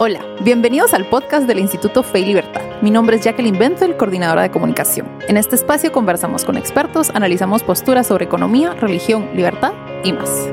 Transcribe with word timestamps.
Hola, 0.00 0.24
bienvenidos 0.42 0.94
al 0.94 1.06
podcast 1.06 1.48
del 1.48 1.58
Instituto 1.58 2.04
Fe 2.04 2.20
y 2.20 2.26
Libertad. 2.26 2.62
Mi 2.82 2.92
nombre 2.92 3.16
es 3.16 3.24
Jacqueline 3.24 3.58
Benzel, 3.58 3.96
coordinadora 3.96 4.42
de 4.42 4.50
comunicación. 4.52 5.08
En 5.26 5.36
este 5.36 5.56
espacio 5.56 5.90
conversamos 5.90 6.44
con 6.44 6.56
expertos, 6.56 7.10
analizamos 7.10 7.64
posturas 7.64 8.06
sobre 8.06 8.26
economía, 8.26 8.74
religión, 8.74 9.28
libertad 9.34 9.72
y 10.04 10.12
más. 10.12 10.48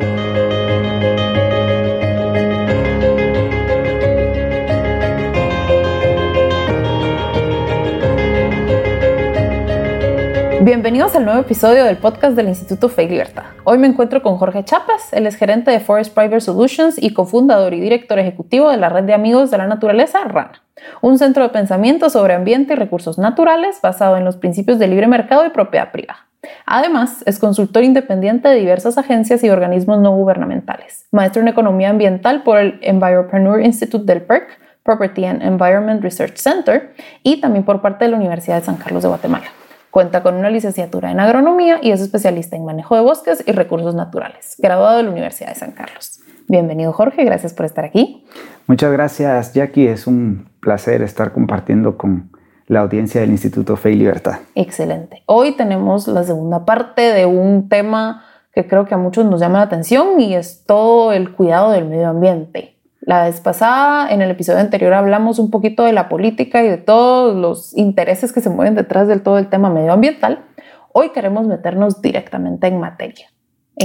Bienvenidos 10.66 11.16
al 11.16 11.25
nuevo 11.25 11.41
episodio 11.41 11.84
del 11.84 11.97
podcast 11.97 12.36
del 12.36 12.47
Instituto 12.47 12.89
Fe 12.89 13.07
Libertad. 13.07 13.43
Hoy 13.65 13.77
me 13.77 13.86
encuentro 13.86 14.23
con 14.23 14.38
Jorge 14.38 14.64
Chapas, 14.65 15.14
él 15.14 15.27
es 15.27 15.36
gerente 15.36 15.70
de 15.70 15.79
Forest 15.79 16.15
Private 16.15 16.41
Solutions 16.41 16.95
y 17.00 17.14
cofundador 17.14 17.75
y 17.75 17.79
director 17.79 18.18
ejecutivo 18.18 18.71
de 18.71 18.78
la 18.78 18.89
red 18.89 19.04
de 19.04 19.14
amigos 19.14 19.51
de 19.51 19.59
la 19.59 19.68
naturaleza 19.68 20.24
RANA, 20.24 20.64
un 21.01 21.19
centro 21.19 21.43
de 21.43 21.50
pensamiento 21.50 22.10
sobre 22.10 22.33
ambiente 22.33 22.74
y 22.74 22.78
recursos 22.78 23.19
naturales 23.19 23.79
basado 23.79 24.18
en 24.18 24.25
los 24.25 24.38
principios 24.38 24.79
de 24.79 24.88
libre 24.88 25.05
mercado 25.05 25.46
y 25.46 25.51
propiedad 25.51 25.91
privada. 25.91 26.25
Además, 26.66 27.21
es 27.27 27.38
consultor 27.38 27.83
independiente 27.83 28.50
de 28.50 28.55
diversas 28.55 28.97
agencias 28.97 29.43
y 29.43 29.52
organismos 29.52 30.00
no 30.00 30.16
gubernamentales, 30.16 31.05
maestro 31.11 31.43
en 31.43 31.47
economía 31.47 31.91
ambiental 31.91 32.41
por 32.41 32.58
el 32.58 32.80
Enviropreneur 32.81 33.61
Institute 33.61 34.11
del 34.11 34.23
PERC, 34.23 34.58
Property 34.81 35.25
and 35.25 35.44
Environment 35.44 36.02
Research 36.02 36.38
Center, 36.38 36.95
y 37.22 37.39
también 37.39 37.66
por 37.66 37.83
parte 37.83 38.05
de 38.05 38.09
la 38.09 38.17
Universidad 38.17 38.61
de 38.61 38.66
San 38.66 38.77
Carlos 38.77 39.03
de 39.03 39.09
Guatemala. 39.09 39.45
Cuenta 39.95 40.23
con 40.23 40.35
una 40.35 40.49
licenciatura 40.49 41.09
en 41.09 41.22
agronomía 41.22 41.80
y 41.81 41.91
es 41.91 42.02
especialista 42.02 42.58
en 42.58 42.66
manejo 42.66 42.95
de 42.95 43.02
bosques 43.02 43.41
y 43.47 43.53
recursos 43.53 43.95
naturales, 43.95 44.58
graduado 44.58 44.97
de 44.97 45.03
la 45.03 45.09
Universidad 45.09 45.47
de 45.47 45.55
San 45.55 45.71
Carlos. 45.71 46.19
Bienvenido 46.49 46.91
Jorge, 46.91 47.23
gracias 47.23 47.53
por 47.53 47.66
estar 47.66 47.85
aquí. 47.85 48.25
Muchas 48.67 48.91
gracias 48.91 49.53
Jackie, 49.53 49.88
es 49.88 50.05
un 50.05 50.49
placer 50.59 51.02
estar 51.02 51.31
compartiendo 51.31 51.97
con 51.97 52.29
la 52.67 52.81
audiencia 52.81 53.21
del 53.21 53.29
Instituto 53.29 53.77
Fe 53.77 53.91
y 53.91 53.95
Libertad. 53.95 54.39
Excelente. 54.53 55.23
Hoy 55.27 55.55
tenemos 55.55 56.09
la 56.09 56.25
segunda 56.25 56.65
parte 56.65 57.13
de 57.13 57.25
un 57.25 57.69
tema 57.69 58.25
que 58.53 58.67
creo 58.67 58.83
que 58.83 58.95
a 58.95 58.97
muchos 58.97 59.25
nos 59.25 59.39
llama 59.39 59.59
la 59.59 59.63
atención 59.63 60.19
y 60.19 60.35
es 60.35 60.65
todo 60.65 61.13
el 61.13 61.31
cuidado 61.31 61.71
del 61.71 61.85
medio 61.85 62.09
ambiente. 62.09 62.74
La 63.06 63.25
vez 63.25 63.39
pasada, 63.39 64.09
en 64.09 64.23
el 64.23 64.31
episodio 64.31 64.59
anterior, 64.59 64.92
hablamos 64.94 65.38
un 65.38 65.52
poquito 65.52 65.84
de 65.84 65.94
la 65.94 66.09
política 66.09 66.64
y 66.64 66.67
de 66.67 66.78
todos 66.78 67.36
los 67.36 67.78
intereses 67.78 68.34
que 68.34 68.42
se 68.42 68.50
mueven 68.50 68.73
detrás 68.73 69.08
del 69.08 69.22
todo 69.22 69.38
el 69.38 69.48
tema 69.48 69.70
medioambiental. 69.70 70.44
Hoy 70.92 71.09
queremos 71.09 71.45
meternos 71.45 72.02
directamente 72.02 72.66
en 72.66 72.80
materia. 72.80 73.28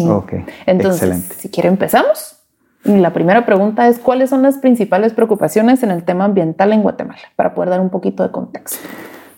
ok, 0.08 0.32
Entonces, 0.64 1.02
excelente. 1.02 1.34
si 1.34 1.50
quiere, 1.50 1.68
empezamos. 1.68 2.38
la 2.84 3.12
primera 3.12 3.44
pregunta 3.44 3.88
es, 3.88 3.98
¿cuáles 3.98 4.30
son 4.30 4.40
las 4.40 4.56
principales 4.56 5.12
preocupaciones 5.12 5.82
en 5.82 5.90
el 5.90 6.04
tema 6.04 6.24
ambiental 6.24 6.72
en 6.72 6.82
Guatemala? 6.82 7.20
Para 7.36 7.52
poder 7.52 7.68
dar 7.68 7.80
un 7.80 7.90
poquito 7.90 8.22
de 8.22 8.30
contexto. 8.30 8.78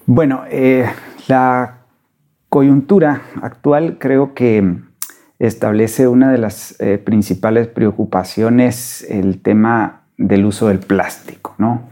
Bueno, 0.06 0.44
eh, 0.48 0.86
la 1.26 1.78
coyuntura 2.48 3.22
actual 3.42 3.98
creo 3.98 4.32
que 4.32 4.78
establece 5.46 6.06
una 6.06 6.30
de 6.30 6.38
las 6.38 6.80
eh, 6.80 6.98
principales 6.98 7.66
preocupaciones, 7.66 9.04
el 9.08 9.42
tema 9.42 10.02
del 10.16 10.44
uso 10.44 10.68
del 10.68 10.78
plástico. 10.78 11.56
¿no? 11.58 11.82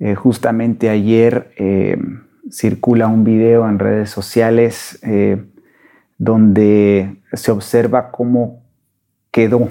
Eh, 0.00 0.16
justamente 0.16 0.90
ayer 0.90 1.52
eh, 1.56 1.96
circula 2.50 3.06
un 3.06 3.22
video 3.22 3.68
en 3.68 3.78
redes 3.78 4.10
sociales 4.10 5.00
donde 6.18 7.16
se 7.32 7.50
observa 7.52 8.10
cómo 8.10 8.62
quedó 9.30 9.68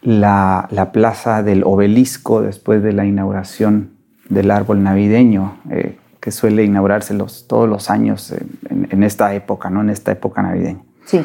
la, 0.00 0.68
la, 0.70 0.92
plaza 0.92 1.42
del 1.42 1.62
obelisco 1.64 2.40
después 2.40 2.82
de 2.82 2.92
la 2.92 3.04
inauguración 3.04 3.90
del 4.28 4.50
árbol 4.50 4.82
navideño, 4.82 5.58
que 6.20 6.30
suele 6.30 6.64
inaugurarse 6.64 7.14
los, 7.14 7.46
todos 7.46 7.68
los 7.68 7.90
años 7.90 8.32
en, 8.70 8.88
en, 8.90 9.02
esta 9.02 9.34
época, 9.34 9.70
¿no? 9.70 9.80
en 9.80 9.90
esta 9.90 10.10
época 10.12 10.42
navideña. 10.42 10.82
Sí. 11.04 11.22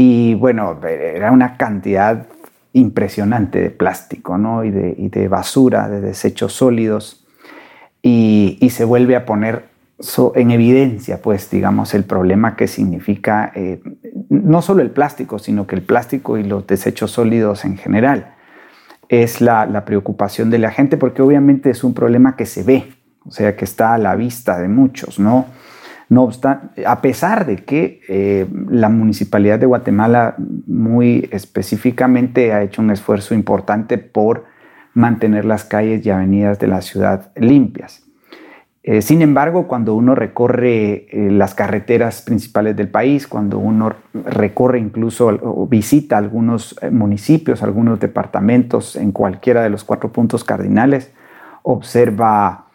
Y 0.00 0.34
bueno, 0.34 0.78
era 0.86 1.32
una 1.32 1.56
cantidad 1.56 2.28
impresionante 2.72 3.60
de 3.60 3.70
plástico 3.70 4.38
¿no? 4.38 4.64
y, 4.64 4.70
de, 4.70 5.28
basura, 5.28 5.88
de 5.88 6.00
desechos 6.00 6.52
sólidos. 6.52 7.26
Y, 8.00 8.56
se 8.70 8.84
vuelve 8.84 9.16
a 9.16 9.26
poner 9.26 9.64
en 10.36 10.50
evidencia, 10.52 11.20
pues, 11.20 11.50
digamos, 11.50 11.94
el 11.94 12.04
problema 12.04 12.54
que 12.54 12.68
significa 12.68 13.50
eh, 13.56 13.82
no 14.28 14.62
solo 14.62 14.82
el 14.82 14.92
plástico, 14.92 15.40
sino 15.40 15.66
que 15.66 15.74
el 15.74 15.82
plástico 15.82 16.38
y 16.38 16.44
los 16.44 16.64
desechos 16.68 17.10
sólidos 17.10 17.64
en 17.64 17.76
general. 17.76 18.36
Es 19.08 19.40
la, 19.40 19.66
la 19.66 19.84
preocupación 19.84 20.48
de 20.48 20.60
la 20.60 20.70
gente 20.70 20.96
porque 20.96 21.22
obviamente 21.22 21.70
es 21.70 21.82
un 21.82 21.92
problema 21.92 22.36
que 22.36 22.46
se 22.46 22.62
ve, 22.62 22.84
o 23.24 23.32
sea, 23.32 23.56
que 23.56 23.64
está 23.64 23.94
a 23.94 23.98
la 23.98 24.14
vista 24.14 24.60
de 24.60 24.68
muchos, 24.68 25.18
¿no? 25.18 25.46
No 26.08 26.22
obstante, 26.22 26.86
a 26.86 27.02
pesar 27.02 27.44
de 27.44 27.56
que 27.56 28.00
eh, 28.08 28.46
la 28.70 28.88
Municipalidad 28.88 29.58
de 29.58 29.66
Guatemala 29.66 30.36
muy 30.66 31.28
específicamente 31.32 32.52
ha 32.54 32.62
hecho 32.62 32.80
un 32.80 32.90
esfuerzo 32.90 33.34
importante 33.34 33.98
por 33.98 34.46
mantener 34.94 35.44
las 35.44 35.64
calles 35.64 36.04
y 36.06 36.10
avenidas 36.10 36.58
de 36.58 36.66
la 36.66 36.80
ciudad 36.80 37.30
limpias. 37.36 38.04
Eh, 38.82 39.02
sin 39.02 39.20
embargo, 39.20 39.68
cuando 39.68 39.94
uno 39.94 40.14
recorre 40.14 41.08
eh, 41.10 41.30
las 41.30 41.54
carreteras 41.54 42.22
principales 42.22 42.74
del 42.74 42.88
país, 42.88 43.26
cuando 43.26 43.58
uno 43.58 43.92
recorre 44.14 44.78
incluso 44.78 45.26
o 45.26 45.66
visita 45.66 46.16
algunos 46.16 46.74
municipios, 46.90 47.62
algunos 47.62 48.00
departamentos 48.00 48.96
en 48.96 49.12
cualquiera 49.12 49.62
de 49.62 49.68
los 49.68 49.84
cuatro 49.84 50.10
puntos 50.10 50.42
cardinales, 50.42 51.12
observa 51.64 52.67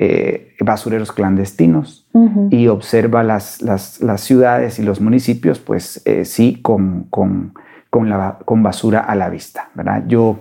eh, 0.00 0.54
basureros 0.60 1.10
clandestinos 1.10 2.06
uh 2.12 2.28
-huh. 2.28 2.54
y 2.54 2.68
observa 2.68 3.24
las, 3.24 3.60
las, 3.62 4.00
las, 4.00 4.20
ciudades 4.20 4.78
y 4.78 4.84
los 4.84 5.00
municipios, 5.00 5.58
pues 5.58 6.00
eh, 6.04 6.24
sí, 6.24 6.60
con, 6.62 7.08
con, 7.10 7.54
con, 7.90 8.08
la, 8.08 8.38
con, 8.44 8.62
basura 8.62 9.00
a 9.00 9.16
la 9.16 9.28
vista. 9.28 9.70
¿verdad? 9.74 10.04
Yo 10.06 10.38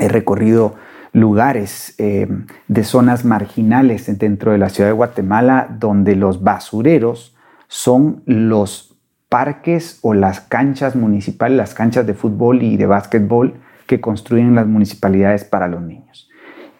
he 0.00 0.08
recorrido 0.08 0.74
lugares 1.12 1.94
eh, 1.98 2.26
de 2.66 2.84
zonas 2.84 3.24
marginales 3.24 4.18
dentro 4.18 4.50
de 4.52 4.58
la 4.58 4.68
ciudad 4.68 4.90
de 4.90 4.94
Guatemala 4.94 5.68
donde 5.78 6.16
los 6.16 6.42
basureros 6.42 7.36
son 7.68 8.22
los 8.26 8.96
parques 9.28 10.00
o 10.02 10.14
las 10.14 10.40
canchas 10.40 10.96
municipales, 10.96 11.56
las 11.56 11.74
canchas 11.74 12.06
de 12.06 12.14
fútbol 12.14 12.62
y 12.64 12.76
de 12.76 12.86
básquetbol 12.86 13.54
que 13.86 14.00
construyen 14.00 14.56
las 14.56 14.66
municipalidades 14.66 15.44
para 15.44 15.68
los 15.68 15.82
niños. 15.82 16.29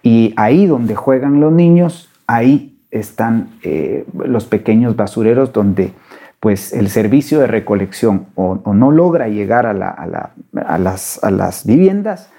Y 0.02 0.32
ahí 0.36 0.66
donde 0.66 0.94
juegan 0.94 1.40
los 1.40 1.52
niños, 1.52 2.10
ahí 2.26 2.78
están 2.90 3.50
eh, 3.62 4.04
los 4.14 4.46
pequeños 4.46 4.96
basureros 4.96 5.52
donde 5.52 5.92
pues 6.40 6.72
el 6.72 6.88
servicio 6.88 7.38
de 7.38 7.46
recolección 7.46 8.26
o, 8.34 8.60
no 8.74 8.90
logra 8.90 9.28
llegar 9.28 9.66
a, 9.66 9.74
la, 9.74 9.90
a, 9.90 10.06
la, 10.06 10.32
a, 11.22 11.30
las, 11.30 11.66
viviendas 11.66 12.30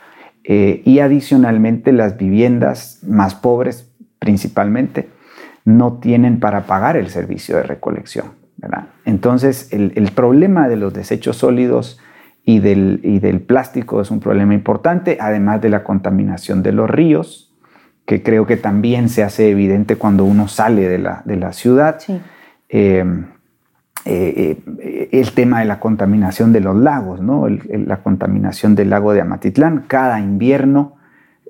eh, 0.44 0.82
y 0.86 1.00
adicionalmente 1.00 1.92
las 1.92 2.18
viviendas 2.18 3.00
más 3.08 3.36
pobres 3.36 3.92
principalmente 4.18 5.08
no 5.66 6.00
tienen 6.00 6.40
para 6.40 6.66
pagar 6.66 6.98
el 6.98 7.10
servicio 7.10 7.58
de 7.58 7.64
recolección. 7.64 8.42
Entonces 9.06 9.72
el, 9.72 10.12
problema 10.16 10.68
de 10.68 10.78
los 10.78 10.94
desechos 10.94 11.38
sólidos 11.38 12.00
y 12.44 12.60
del 12.60 13.44
plástico 13.48 14.02
es 14.02 14.10
un 14.10 14.20
problema 14.20 14.56
importante, 14.56 15.18
además 15.20 15.62
de 15.62 15.70
la 15.70 15.84
contaminación 15.84 16.64
de 16.64 16.72
los 16.72 16.90
ríos, 16.90 17.51
que 18.06 18.24
creo 18.24 18.46
que 18.46 18.58
también 18.58 19.10
se 19.10 19.24
hace 19.24 19.50
evidente 19.50 19.96
cuando 19.96 20.26
uno 20.26 20.48
sale 20.48 20.88
de 20.88 20.98
la, 20.98 21.22
de 21.26 21.36
la 21.38 21.54
ciudad. 21.54 22.00
Sí. 22.00 22.20
Eh, 22.70 23.06
eh, 24.06 24.58
eh, 24.80 25.10
el 25.12 25.32
tema 25.34 25.60
de 25.60 25.66
la 25.66 25.80
contaminación 25.80 26.52
de 26.52 26.60
los 26.60 26.76
lagos, 26.76 27.22
¿no? 27.22 27.48
El, 27.48 27.62
el, 27.70 27.88
la 27.88 27.98
contaminación 28.02 28.74
del 28.76 28.90
lago 28.90 29.14
de 29.14 29.22
Amatitlán. 29.22 29.86
Cada 29.88 30.20
invierno 30.20 30.96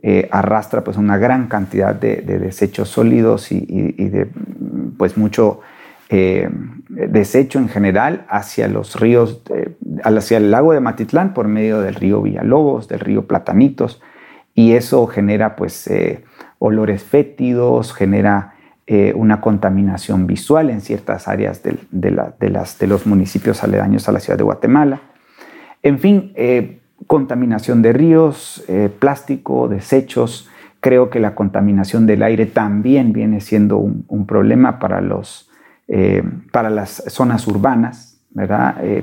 eh, 0.04 0.28
arrastra 0.32 0.84
pues, 0.84 0.98
una 0.98 1.18
gran 1.18 1.48
cantidad 1.48 1.96
de, 1.96 2.18
de 2.18 2.40
desechos 2.40 2.90
sólidos 2.90 3.52
y, 3.52 3.58
y, 3.58 3.96
y, 3.98 4.10
de 4.10 4.28
pues, 4.98 5.18
mucho 5.18 5.62
desecho 6.90 7.58
en 7.58 7.70
general 7.70 8.26
hacia 8.28 8.68
los 8.68 9.00
ríos, 9.00 9.42
hacia 10.04 10.38
el 10.40 10.52
lago 10.52 10.74
de 10.74 10.80
Amatitlán 10.80 11.34
por 11.34 11.48
medio 11.48 11.80
del 11.80 11.96
río 11.96 12.22
Villalobos, 12.22 12.90
del 12.90 13.00
río 13.00 13.28
Platanitos, 13.28 14.02
y 14.54 14.74
eso 14.74 15.08
genera 15.08 15.56
pues 15.56 15.90
olores 16.64 17.04
fétidos, 17.04 17.92
genera 17.92 18.54
eh, 18.86 19.14
una 19.16 19.42
contaminación 19.42 20.28
visual 20.28 20.70
en 20.70 20.82
ciertas 20.82 21.28
áreas 21.28 21.64
de, 21.64 22.88
los 22.88 23.08
municipios 23.08 23.64
aledaños 23.64 24.08
a 24.08 24.12
la 24.12 24.20
ciudad 24.20 24.38
de 24.38 24.44
Guatemala. 24.44 25.02
En 25.82 25.98
fin, 25.98 26.32
eh, 26.36 26.82
contaminación 27.08 27.82
de 27.82 27.94
ríos, 27.94 28.64
eh, 28.68 28.92
plástico, 29.00 29.68
desechos. 29.70 30.50
Creo 30.82 31.10
que 31.10 31.20
la 31.20 31.34
contaminación 31.34 32.06
del 32.06 32.22
aire 32.22 32.46
también 32.46 33.12
viene 33.12 33.42
siendo 33.42 33.78
un, 33.78 34.26
problema 34.28 34.78
para, 34.78 35.02
las 36.70 37.04
zonas 37.08 37.48
urbanas, 37.48 38.22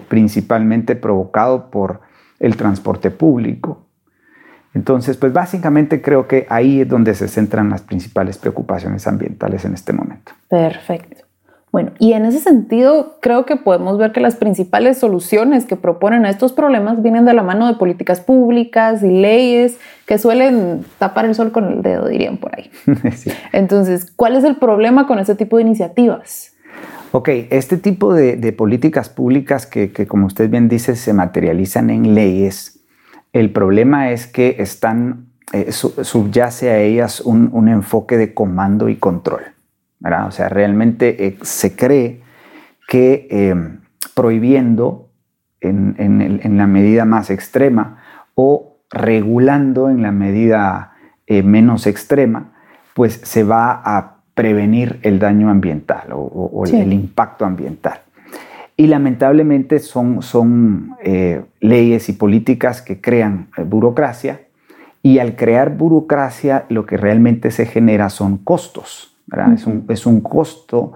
principalmente 0.08 0.94
provocado 0.94 1.70
por 1.70 2.02
el 2.38 2.56
transporte 2.56 3.10
público, 3.10 3.87
Entonces, 4.74 5.16
pues 5.16 5.32
básicamente 5.32 6.02
creo 6.02 6.28
que 6.28 6.46
ahí 6.48 6.82
es 6.82 6.88
donde 6.88 7.14
se 7.14 7.28
centran 7.28 7.70
las 7.70 7.82
principales 7.82 8.38
preocupaciones 8.38 9.06
ambientales 9.06 9.64
en 9.64 9.74
este 9.74 9.92
momento. 9.92 10.32
Perfecto. 10.48 11.28
Bueno, 11.70 11.92
y 11.98 12.14
en 12.14 12.24
ese 12.24 12.40
sentido 12.40 13.18
creo 13.20 13.44
que 13.44 13.56
podemos 13.56 13.98
ver 13.98 14.12
que 14.12 14.20
las 14.20 14.36
principales 14.36 14.98
soluciones 14.98 15.66
que 15.66 15.76
proponen 15.76 16.24
a 16.24 16.30
estos 16.30 16.52
problemas 16.52 17.02
vienen 17.02 17.26
de 17.26 17.34
la 17.34 17.42
mano 17.42 17.66
de 17.66 17.74
políticas 17.74 18.20
públicas 18.20 19.02
y 19.02 19.10
leyes 19.10 19.76
que 20.06 20.16
suelen 20.16 20.84
tapar 20.98 21.26
el 21.26 21.34
sol 21.34 21.52
con 21.52 21.70
el 21.70 21.82
dedo, 21.82 22.08
dirían 22.08 22.38
por 22.38 22.56
ahí. 22.56 22.70
Entonces, 23.52 24.10
¿cuál 24.16 24.36
es 24.36 24.44
el 24.44 24.56
problema 24.56 25.06
con 25.06 25.18
este 25.18 25.34
tipo 25.34 25.58
de 25.58 25.62
iniciativas? 25.62 26.54
Ok, 27.12 27.28
este 27.50 27.76
tipo 27.76 28.14
de, 28.14 28.52
políticas 28.52 29.08
públicas 29.08 29.66
que, 29.66 29.90
como 30.06 30.26
usted 30.26 30.48
bien 30.50 30.68
dice, 30.68 30.94
se 30.94 31.12
materializan 31.12 31.90
en 31.90 32.14
leyes, 32.14 32.77
el 33.32 33.50
problema 33.52 34.10
es 34.10 34.26
que 34.26 34.56
están, 34.58 35.26
eh, 35.52 35.72
subyace 35.72 36.70
a 36.70 36.78
ellas 36.78 37.20
un 37.20 37.68
enfoque 37.68 38.16
de 38.16 38.34
comando 38.34 38.88
y 38.88 38.96
control. 38.96 39.42
O 40.26 40.30
sea, 40.30 40.48
realmente 40.48 41.26
eh, 41.26 41.38
se 41.42 41.74
cree 41.74 42.22
que 42.86 43.26
eh, 43.30 43.54
prohibiendo 44.14 45.10
en, 45.60 46.56
la 46.56 46.66
medida 46.66 47.04
más 47.04 47.30
extrema 47.30 47.98
o 48.34 48.78
regulando 48.90 49.90
en 49.90 50.02
la 50.02 50.12
medida 50.12 50.92
eh, 51.26 51.42
menos 51.42 51.86
extrema, 51.86 52.52
pues 52.94 53.20
se 53.24 53.42
va 53.42 53.82
a 53.84 54.18
prevenir 54.34 55.00
el 55.02 55.18
daño 55.18 55.50
ambiental 55.50 56.10
o, 56.12 56.64
el 56.64 56.92
impacto 56.92 57.44
ambiental. 57.44 58.00
Y 58.78 58.86
lamentablemente 58.86 59.80
son, 59.80 60.22
son 60.22 60.94
leyes 61.60 62.08
y 62.08 62.12
políticas 62.12 62.80
que 62.80 63.00
crean 63.00 63.48
burocracia 63.66 64.42
y 65.02 65.18
al 65.18 65.36
crear 65.36 65.76
burocracia 65.76 66.64
lo 66.68 66.86
que 66.86 66.96
realmente 66.96 67.50
se 67.50 67.66
genera 67.66 68.08
son 68.08 68.38
costos 68.38 69.18
es, 69.88 70.06
un, 70.06 70.20
costo 70.20 70.92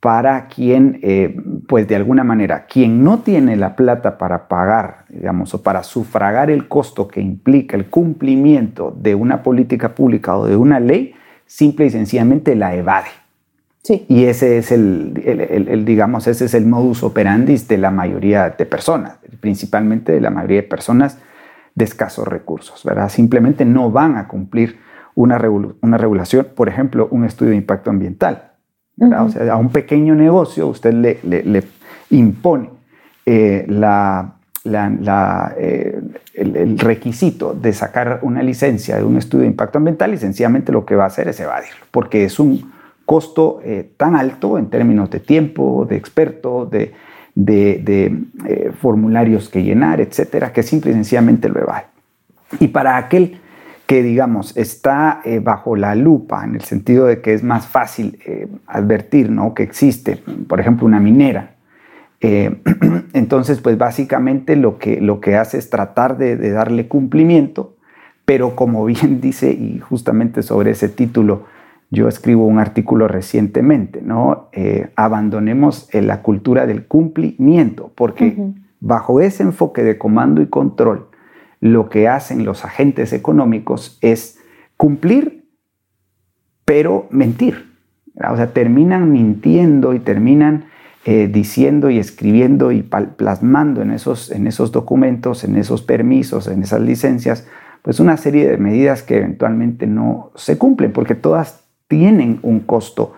para 0.00 0.46
quien, 0.46 1.00
eh, 1.02 1.36
pues 1.68 1.86
de 1.88 1.96
alguna 1.96 2.24
manera, 2.24 2.66
quien 2.66 3.02
no 3.04 3.20
tiene 3.20 3.56
la 3.56 3.76
plata 3.76 4.18
para 4.18 4.48
pagar, 4.48 5.04
digamos, 5.08 5.54
o 5.54 5.62
para 5.62 5.82
sufragar 5.82 6.50
el 6.50 6.68
costo 6.68 7.08
que 7.08 7.20
implica 7.20 7.76
el 7.76 7.86
cumplimiento 7.86 8.94
de 8.96 9.14
una 9.14 9.42
política 9.42 9.94
pública 9.94 10.36
o 10.36 10.46
de 10.46 10.56
una 10.56 10.80
ley, 10.80 11.14
simple 11.46 11.86
y 11.86 11.90
sencillamente 11.90 12.54
la 12.54 12.74
evade. 12.74 13.08
Sí. 13.82 14.04
Y 14.08 14.24
ese 14.24 14.58
es 14.58 14.72
el, 14.72 15.84
digamos, 15.86 16.26
ese 16.26 16.44
es 16.44 16.54
el 16.54 16.66
modus 16.66 17.02
operandi 17.02 17.56
de 17.56 17.78
la 17.78 17.90
mayoría 17.90 18.50
de 18.50 18.66
personas, 18.66 19.18
principalmente 19.40 20.12
de 20.12 20.20
la 20.20 20.30
mayoría 20.30 20.62
de 20.62 20.68
personas 20.68 21.18
de 21.74 21.84
escasos 21.84 22.26
recursos, 22.26 22.84
¿verdad? 22.84 23.08
Simplemente 23.08 23.64
no 23.64 23.90
van 23.90 24.16
a 24.16 24.26
cumplir 24.26 24.78
una, 25.14 25.40
una 25.80 25.96
regulación, 25.96 26.48
por 26.54 26.68
ejemplo, 26.68 27.08
un 27.10 27.24
estudio 27.24 27.50
de 27.50 27.56
impacto 27.56 27.90
ambiental. 27.90 28.52
O 29.00 29.28
sea, 29.28 29.52
a 29.52 29.56
un 29.56 29.70
pequeño 29.70 30.14
negocio 30.14 30.66
usted 30.66 30.92
le, 30.92 31.18
le, 31.22 31.62
impone 32.10 32.70
eh, 33.24 33.64
la, 33.68 34.34
la, 34.64 35.54
eh, 35.56 36.00
el, 36.34 36.78
requisito 36.78 37.54
de 37.54 37.72
sacar 37.72 38.20
una 38.22 38.42
licencia 38.42 38.96
de 38.96 39.04
un 39.04 39.16
estudio 39.16 39.42
de 39.42 39.48
impacto 39.48 39.78
ambiental 39.78 40.14
y 40.14 40.18
sencillamente 40.18 40.72
lo 40.72 40.84
que 40.84 40.96
va 40.96 41.04
a 41.04 41.08
hacer 41.08 41.28
es 41.28 41.38
evadirlo, 41.38 41.84
porque 41.92 42.24
es 42.24 42.40
un 42.40 42.72
costo 43.08 43.60
eh, 43.64 43.90
tan 43.96 44.14
alto 44.14 44.58
en 44.58 44.68
términos 44.68 45.08
de 45.08 45.20
tiempo, 45.20 45.86
de 45.88 45.96
experto, 45.96 46.66
de, 46.66 46.92
de 47.34 48.72
formularios 48.80 49.48
que 49.48 49.62
llenar, 49.62 50.02
etcétera, 50.02 50.52
que 50.52 50.62
simple 50.62 50.90
y 50.90 50.94
sencillamente 50.94 51.48
lo 51.48 51.58
evade. 51.58 51.86
Y 52.60 52.68
para 52.68 52.98
aquel 52.98 53.38
que 53.88 54.02
digamos 54.02 54.54
está 54.54 55.22
eh, 55.24 55.40
bajo 55.42 55.74
la 55.74 55.94
lupa 55.94 56.44
en 56.44 56.54
el 56.54 56.60
sentido 56.60 57.06
de 57.06 57.22
que 57.22 57.32
es 57.32 57.42
más 57.42 57.66
fácil 57.66 58.18
eh, 58.26 58.46
advertir 58.66 59.30
¿no? 59.30 59.54
que 59.54 59.62
existe, 59.62 60.22
por 60.46 60.60
ejemplo, 60.60 60.86
una 60.86 61.00
minera. 61.00 61.54
Eh, 62.20 62.60
entonces, 63.14 63.62
pues 63.62 63.78
básicamente 63.78 64.56
lo 64.56 64.76
que, 64.76 65.00
lo 65.00 65.22
que 65.22 65.36
hace 65.36 65.56
es 65.56 65.70
tratar 65.70 66.18
de, 66.18 66.36
darle 66.50 66.86
cumplimiento, 66.86 67.76
pero 68.26 68.54
como 68.54 68.84
bien 68.84 69.20
dice, 69.22 69.52
y 69.52 69.78
justamente 69.78 70.42
sobre 70.42 70.72
ese 70.72 70.90
título 70.90 71.44
yo 71.90 72.08
escribo 72.08 72.46
un 72.46 72.58
artículo 72.58 73.08
recientemente, 73.08 74.02
¿no? 74.02 74.50
abandonemos 74.94 75.88
la 75.92 76.22
cultura 76.22 76.66
del 76.66 76.86
cumplimiento, 76.86 77.92
porque 77.94 78.36
bajo 78.80 79.20
ese 79.20 79.42
enfoque 79.42 79.82
de 79.82 79.96
comando 79.96 80.42
y 80.42 80.46
control, 80.46 81.08
lo 81.60 81.88
que 81.88 82.08
hacen 82.08 82.44
los 82.44 82.64
agentes 82.64 83.12
económicos 83.12 83.98
es 84.00 84.38
cumplir, 84.76 85.44
pero 86.64 87.06
mentir. 87.10 87.72
O 88.30 88.36
sea, 88.36 88.52
terminan 88.52 89.12
mintiendo 89.12 89.94
y 89.94 90.00
terminan 90.00 90.66
eh, 91.04 91.28
diciendo 91.28 91.90
y 91.90 91.98
escribiendo 91.98 92.72
y 92.72 92.82
plasmando 92.82 93.82
en 93.82 93.92
esos, 93.92 94.30
en 94.30 94.46
esos 94.46 94.72
documentos, 94.72 95.44
en 95.44 95.56
esos 95.56 95.82
permisos, 95.82 96.48
en 96.48 96.62
esas 96.62 96.80
licencias, 96.80 97.46
pues 97.82 98.00
una 98.00 98.16
serie 98.16 98.48
de 98.48 98.58
medidas 98.58 99.02
que 99.02 99.18
eventualmente 99.18 99.86
no 99.86 100.32
se 100.34 100.58
cumplen, 100.58 100.92
porque 100.92 101.14
todas 101.14 101.64
tienen 101.88 102.38
un 102.42 102.60
costo 102.60 103.14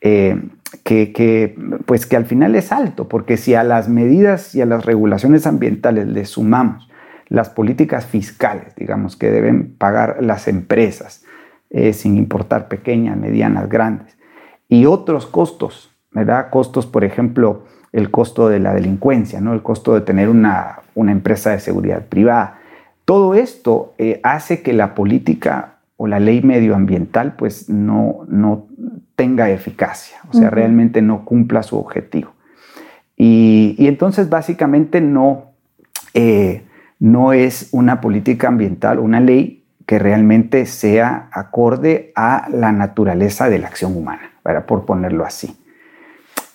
eh, 0.00 0.42
que, 0.82 1.56
pues 1.86 2.06
que 2.06 2.16
al 2.16 2.26
final 2.26 2.54
es 2.56 2.72
alto, 2.72 3.08
porque 3.08 3.36
si 3.36 3.54
a 3.54 3.62
las 3.62 3.88
medidas 3.88 4.54
y 4.54 4.60
a 4.60 4.66
las 4.66 4.84
regulaciones 4.84 5.46
ambientales 5.46 6.08
le 6.08 6.24
sumamos 6.24 6.88
las 7.28 7.48
políticas 7.48 8.06
fiscales, 8.06 8.74
digamos, 8.76 9.16
que 9.16 9.30
deben 9.30 9.74
pagar 9.76 10.18
las 10.20 10.48
empresas, 10.48 11.24
eh, 11.70 11.92
sin 11.92 12.16
importar 12.16 12.68
pequeñas, 12.68 13.16
medianas, 13.16 13.68
grandes, 13.68 14.16
y 14.68 14.86
otros 14.86 15.26
costos, 15.26 15.90
¿verdad? 16.10 16.50
Costos, 16.50 16.86
por 16.86 17.04
ejemplo, 17.04 17.64
el 17.92 18.10
costo 18.10 18.48
de 18.48 18.58
la 18.58 18.74
delincuencia, 18.74 19.40
¿no? 19.40 19.54
el 19.54 19.62
costo 19.62 19.94
de 19.94 20.00
tener 20.00 20.28
una, 20.28 20.80
empresa 20.96 21.50
de 21.50 21.60
seguridad 21.60 22.06
privada. 22.06 22.58
Todo 23.04 23.34
esto 23.34 23.94
eh, 23.98 24.20
hace 24.24 24.62
que 24.62 24.72
la 24.72 24.96
política 24.96 25.73
o 25.96 26.06
la 26.06 26.18
ley 26.18 26.42
medioambiental 26.42 27.36
pues 27.36 27.68
no, 27.68 28.24
no 28.28 28.66
tenga 29.16 29.50
eficacia, 29.50 30.18
o 30.28 30.34
sea, 30.34 30.50
realmente 30.50 31.02
no 31.02 31.24
cumpla 31.24 31.62
su 31.62 31.78
objetivo. 31.78 32.32
Y, 33.16 33.76
entonces 33.78 34.28
básicamente 34.28 35.00
no, 35.00 35.52
eh, 36.14 36.64
no 36.98 37.32
es 37.32 37.68
una 37.72 38.00
política 38.00 38.48
ambiental, 38.48 38.98
una 38.98 39.20
ley 39.20 39.64
que 39.86 39.98
realmente 39.98 40.66
sea 40.66 41.28
acorde 41.32 42.12
a 42.16 42.48
la 42.50 42.72
naturaleza 42.72 43.48
de 43.48 43.58
la 43.58 43.68
acción 43.68 43.96
humana, 43.96 44.32
para 44.42 44.66
por 44.66 44.84
ponerlo 44.84 45.24
así. 45.24 45.56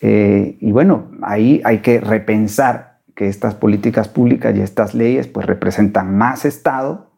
Eh, 0.01 0.57
y 0.59 0.71
bueno, 0.71 1.11
ahí 1.21 1.61
hay 1.63 1.79
que 1.79 2.01
repensar 2.01 2.99
que 3.15 3.27
estas 3.27 3.53
políticas 3.53 4.07
públicas 4.07 4.55
y 4.55 4.61
estas 4.61 4.93
leyes 4.93 5.27
pues 5.27 5.45
representan 5.45 6.17
más 6.17 6.45
Estado 6.45 7.11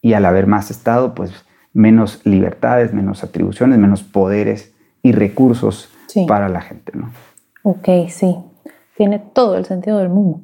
y 0.00 0.12
al 0.12 0.24
haber 0.24 0.46
más 0.46 0.70
Estado 0.70 1.14
pues 1.14 1.32
menos 1.78 2.20
libertades, 2.24 2.92
menos 2.92 3.22
atribuciones, 3.22 3.78
menos 3.78 4.02
poderes 4.02 4.74
y 5.00 5.12
recursos 5.12 5.88
para 6.26 6.48
la 6.48 6.60
gente, 6.60 6.90
¿no? 6.96 7.10
Ok, 7.62 7.88
sí, 8.08 8.36
tiene 8.96 9.20
todo 9.20 9.56
el 9.56 9.64
sentido 9.64 9.98
del 9.98 10.08
mundo. 10.08 10.40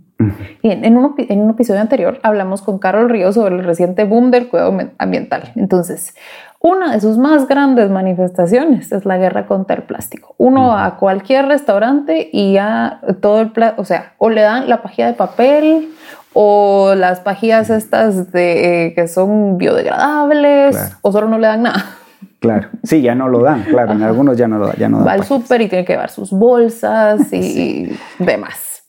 en 0.62 0.97
un, 0.97 1.14
en 1.19 1.41
un 1.41 1.50
episodio 1.50 1.81
anterior 1.81 2.21
hablamos 2.23 2.62
con 2.62 2.79
Carol 2.79 3.11
Ríos 3.11 3.35
sobre 3.35 3.57
el 3.57 3.64
reciente 3.64 4.05
boom 4.05 4.31
del 4.31 4.49
cuidado 4.49 4.79
ambiental. 4.97 5.50
Entonces, 5.57 6.14
una 6.61 6.93
de 6.93 7.00
sus 7.00 7.19
más 7.19 7.49
grandes 7.49 7.91
manifestaciones 7.91 8.93
es 8.93 9.05
la 9.05 9.19
guerra 9.19 9.47
contra 9.47 9.75
el 9.75 9.83
plástico. 9.83 10.37
Uno 10.38 10.69
va 10.69 10.87
a 10.87 10.97
cualquier 10.99 11.47
restaurante 11.47 12.31
y 12.33 12.53
ya 12.53 13.00
todo 13.21 13.41
el 13.41 13.50
plástico, 13.50 13.83
o 13.83 13.85
sea, 13.85 14.14
o 14.19 14.31
le 14.31 14.43
dan 14.43 14.69
la 14.69 14.83
pajilla 14.83 15.09
de 15.09 15.14
papel 15.14 15.88
o 16.35 16.95
las 16.95 17.21
pajillas 17.21 17.71
estas 17.71 18.31
de, 18.33 18.87
eh, 18.87 18.95
que 18.95 19.09
son 19.09 19.57
biodegradables 19.57 20.76
o 21.00 21.12
solo 21.12 21.29
no 21.29 21.38
le 21.38 21.47
dan 21.47 21.62
nada. 21.62 21.85
Claro, 22.41 22.69
sí, 22.83 23.00
ya 23.00 23.14
no 23.14 23.31
lo 23.31 23.43
dan, 23.43 23.62
claro, 23.62 23.93
en 23.93 24.03
algunos 24.03 24.37
ya 24.37 24.47
no 24.47 24.59
lo 24.59 24.71
ya 24.75 24.91
no 24.91 25.03
Va 25.03 25.12
al 25.12 25.25
súper 25.25 25.62
y 25.62 25.69
tiene 25.69 25.87
que 25.87 25.95
llevar 25.95 26.11
sus 26.11 26.31
bolsas 26.31 27.33
y 27.33 27.97
demás. 28.19 28.83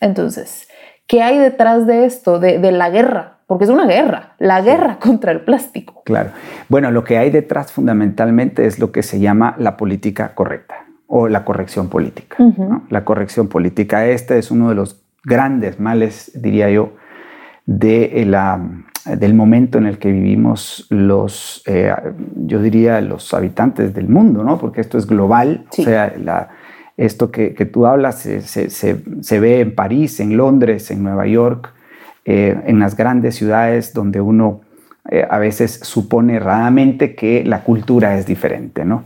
Entonces, 0.00 0.66
¿qué 1.06 1.22
hay 1.22 1.38
detrás 1.38 1.86
de 1.86 2.04
esto, 2.04 2.40
de, 2.40 2.58
la 2.72 2.90
guerra? 2.90 3.38
Porque 3.46 3.64
es 3.64 3.70
una 3.70 3.86
guerra, 3.86 4.34
la 4.38 4.60
guerra 4.60 4.98
contra 5.00 5.30
el 5.30 5.42
plástico. 5.42 6.02
Claro. 6.04 6.30
Bueno, 6.68 6.90
lo 6.90 7.04
que 7.04 7.16
hay 7.16 7.30
detrás 7.30 7.70
fundamentalmente 7.70 8.66
es 8.66 8.80
lo 8.80 8.90
que 8.90 9.04
se 9.04 9.20
llama 9.20 9.54
la 9.58 9.76
política 9.76 10.34
correcta 10.34 10.86
o 11.06 11.28
la 11.28 11.44
corrección 11.44 11.88
política. 11.88 12.36
La 12.88 13.04
corrección 13.04 13.48
política, 13.48 14.06
este 14.06 14.38
es 14.38 14.50
uno 14.50 14.68
de 14.68 14.74
los 14.74 15.00
grandes 15.24 15.80
males, 15.80 16.32
diría 16.34 16.70
yo, 16.70 16.92
de 17.66 18.24
la, 18.26 18.60
del 19.04 19.34
momento 19.34 19.78
en 19.78 19.86
el 19.86 19.98
que 19.98 20.10
vivimos 20.10 20.86
los, 20.90 21.62
eh, 21.66 21.94
yo 22.36 22.60
diría, 22.60 23.00
los 23.00 23.32
habitantes 23.34 23.94
del 23.94 24.08
mundo, 24.08 24.42
¿no? 24.44 24.58
Porque 24.58 24.80
esto 24.80 24.98
es 24.98 25.06
global, 25.06 25.66
o 25.78 25.82
sea, 25.82 26.14
la, 26.18 26.50
esto 26.96 27.30
que, 27.30 27.50
tú 27.72 27.86
hablas 27.86 28.20
se, 28.20 29.40
ve 29.40 29.60
en 29.60 29.74
París, 29.74 30.20
en 30.20 30.36
Londres, 30.36 30.90
en 30.90 31.02
Nueva 31.02 31.26
York, 31.26 31.72
eh, 32.26 32.60
en 32.66 32.78
las 32.78 32.96
grandes 32.96 33.36
ciudades 33.36 33.94
donde 33.94 34.20
uno 34.20 34.60
eh, 35.10 35.26
a 35.28 35.38
veces 35.38 35.80
supone 35.82 36.36
erradamente 36.36 37.14
que 37.14 37.42
la 37.44 37.62
cultura 37.64 38.18
es 38.18 38.26
diferente, 38.26 38.84
¿no? 38.84 39.04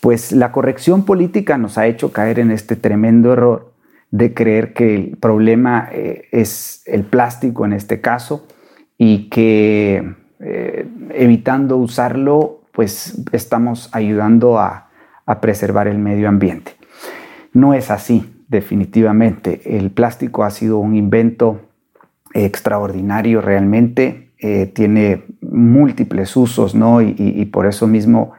Pues 0.00 0.32
la 0.32 0.50
corrección 0.50 1.04
política 1.04 1.58
nos 1.58 1.78
ha 1.78 1.86
hecho 1.86 2.10
caer 2.10 2.40
en 2.40 2.50
este 2.50 2.74
tremendo 2.74 3.32
error 3.32 3.71
de 4.12 4.34
creer 4.34 4.74
que 4.74 4.94
el 4.94 5.16
problema 5.16 5.88
eh, 5.90 6.28
es 6.30 6.82
el 6.86 7.02
plástico 7.02 7.64
en 7.64 7.72
este 7.72 8.00
caso 8.00 8.46
y 8.98 9.30
que 9.30 10.14
eh, 10.38 10.86
evitando 11.14 11.78
usarlo, 11.78 12.60
pues 12.72 13.24
estamos 13.32 13.88
ayudando 13.92 14.58
a, 14.58 14.90
a 15.24 15.40
preservar 15.40 15.88
el 15.88 15.98
medio 15.98 16.28
ambiente. 16.28 16.72
No 17.54 17.72
es 17.72 17.90
así, 17.90 18.44
definitivamente. 18.48 19.62
El 19.64 19.90
plástico 19.90 20.44
ha 20.44 20.50
sido 20.50 20.78
un 20.78 20.94
invento 20.94 21.62
extraordinario 22.34 23.40
realmente, 23.40 24.32
eh, 24.38 24.66
tiene 24.66 25.24
múltiples 25.40 26.36
usos, 26.36 26.74
¿no? 26.74 27.00
Y, 27.00 27.46
por 27.46 27.66
eso 27.66 27.86
mismo 27.86 28.32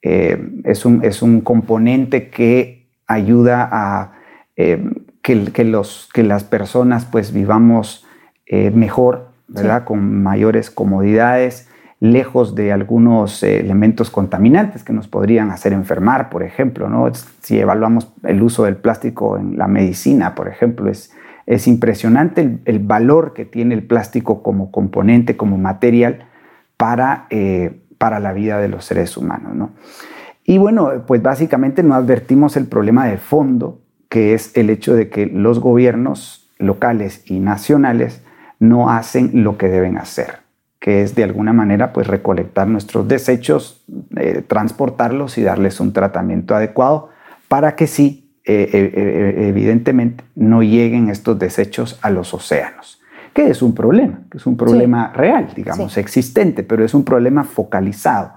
es, 0.00 0.84
un, 0.86 1.04
es, 1.04 1.22
un, 1.22 1.40
componente 1.40 2.30
que 2.30 2.88
ayuda 3.06 3.68
a 3.70 4.12
que, 5.52 5.64
los, 5.64 6.08
que 6.12 6.22
las 6.22 6.44
personas 6.44 7.04
pues 7.04 7.32
vivamos 7.32 8.06
mejor, 8.50 9.28
¿verdad? 9.46 9.84
Con 9.84 10.22
mayores 10.22 10.70
comodidades, 10.70 11.68
lejos 12.00 12.54
de 12.54 12.72
algunos 12.72 13.42
elementos 13.42 14.08
contaminantes 14.08 14.84
que 14.84 14.94
nos 14.94 15.06
podrían 15.06 15.50
hacer 15.50 15.74
enfermar, 15.74 16.30
por 16.30 16.42
ejemplo, 16.42 16.88
¿no? 16.88 17.10
Si 17.40 17.58
evaluamos 17.58 18.10
el 18.24 18.42
uso 18.42 18.64
del 18.64 18.76
plástico 18.76 19.36
en 19.36 19.58
la 19.58 19.68
medicina, 19.68 20.34
por 20.34 20.48
ejemplo, 20.48 20.90
es 20.90 21.12
es 21.48 21.66
impresionante 21.66 22.58
el, 22.66 22.78
valor 22.78 23.32
que 23.32 23.46
tiene 23.46 23.74
el 23.74 23.82
plástico 23.82 24.42
como 24.42 24.70
componente, 24.70 25.38
como 25.38 25.56
material 25.56 26.26
para, 26.76 27.26
eh, 27.30 27.80
para 27.96 28.20
la 28.20 28.34
vida 28.34 28.58
de 28.58 28.68
los 28.68 28.84
seres 28.84 29.16
humanos. 29.16 29.70
Y 30.44 30.58
bueno, 30.58 30.90
pues 31.06 31.22
básicamente 31.22 31.82
no 31.82 31.94
advertimos 31.94 32.58
el 32.58 32.66
problema 32.66 33.06
de 33.06 33.16
fondo, 33.16 33.80
que 34.08 34.34
es 34.34 34.56
el 34.56 34.70
hecho 34.70 34.94
de 34.94 35.08
que 35.08 35.26
los 35.26 35.60
gobiernos 35.60 36.48
locales 36.58 37.22
y 37.26 37.38
nacionales 37.40 38.22
no 38.58 38.90
hacen 38.90 39.44
lo 39.44 39.56
que 39.58 39.68
deben 39.68 39.98
hacer, 39.98 40.40
que 40.80 41.02
es 41.02 41.14
de 41.14 41.24
alguna 41.24 41.52
manera 41.52 41.92
pues 41.92 42.06
recolectar 42.06 42.66
nuestros 42.66 43.06
desechos, 43.06 43.84
eh, 44.16 44.42
transportarlos 44.46 45.38
y 45.38 45.42
darles 45.42 45.80
un 45.80 45.92
tratamiento 45.92 46.54
adecuado 46.54 47.10
para 47.48 47.76
que 47.76 47.86
sí 47.86 48.30
eh, 48.44 48.70
eh, 48.72 49.48
evidentemente 49.48 50.24
no 50.34 50.62
lleguen 50.62 51.10
estos 51.10 51.38
desechos 51.38 51.98
a 52.02 52.10
los 52.10 52.32
océanos, 52.32 53.00
que 53.34 53.50
es 53.50 53.62
un 53.62 53.74
problema, 53.74 54.22
que 54.30 54.38
es 54.38 54.46
un 54.46 54.56
problema 54.56 55.12
real, 55.12 55.48
digamos, 55.54 55.98
existente, 55.98 56.62
pero 56.62 56.84
es 56.84 56.94
un 56.94 57.04
problema 57.04 57.44
focalizado 57.44 58.32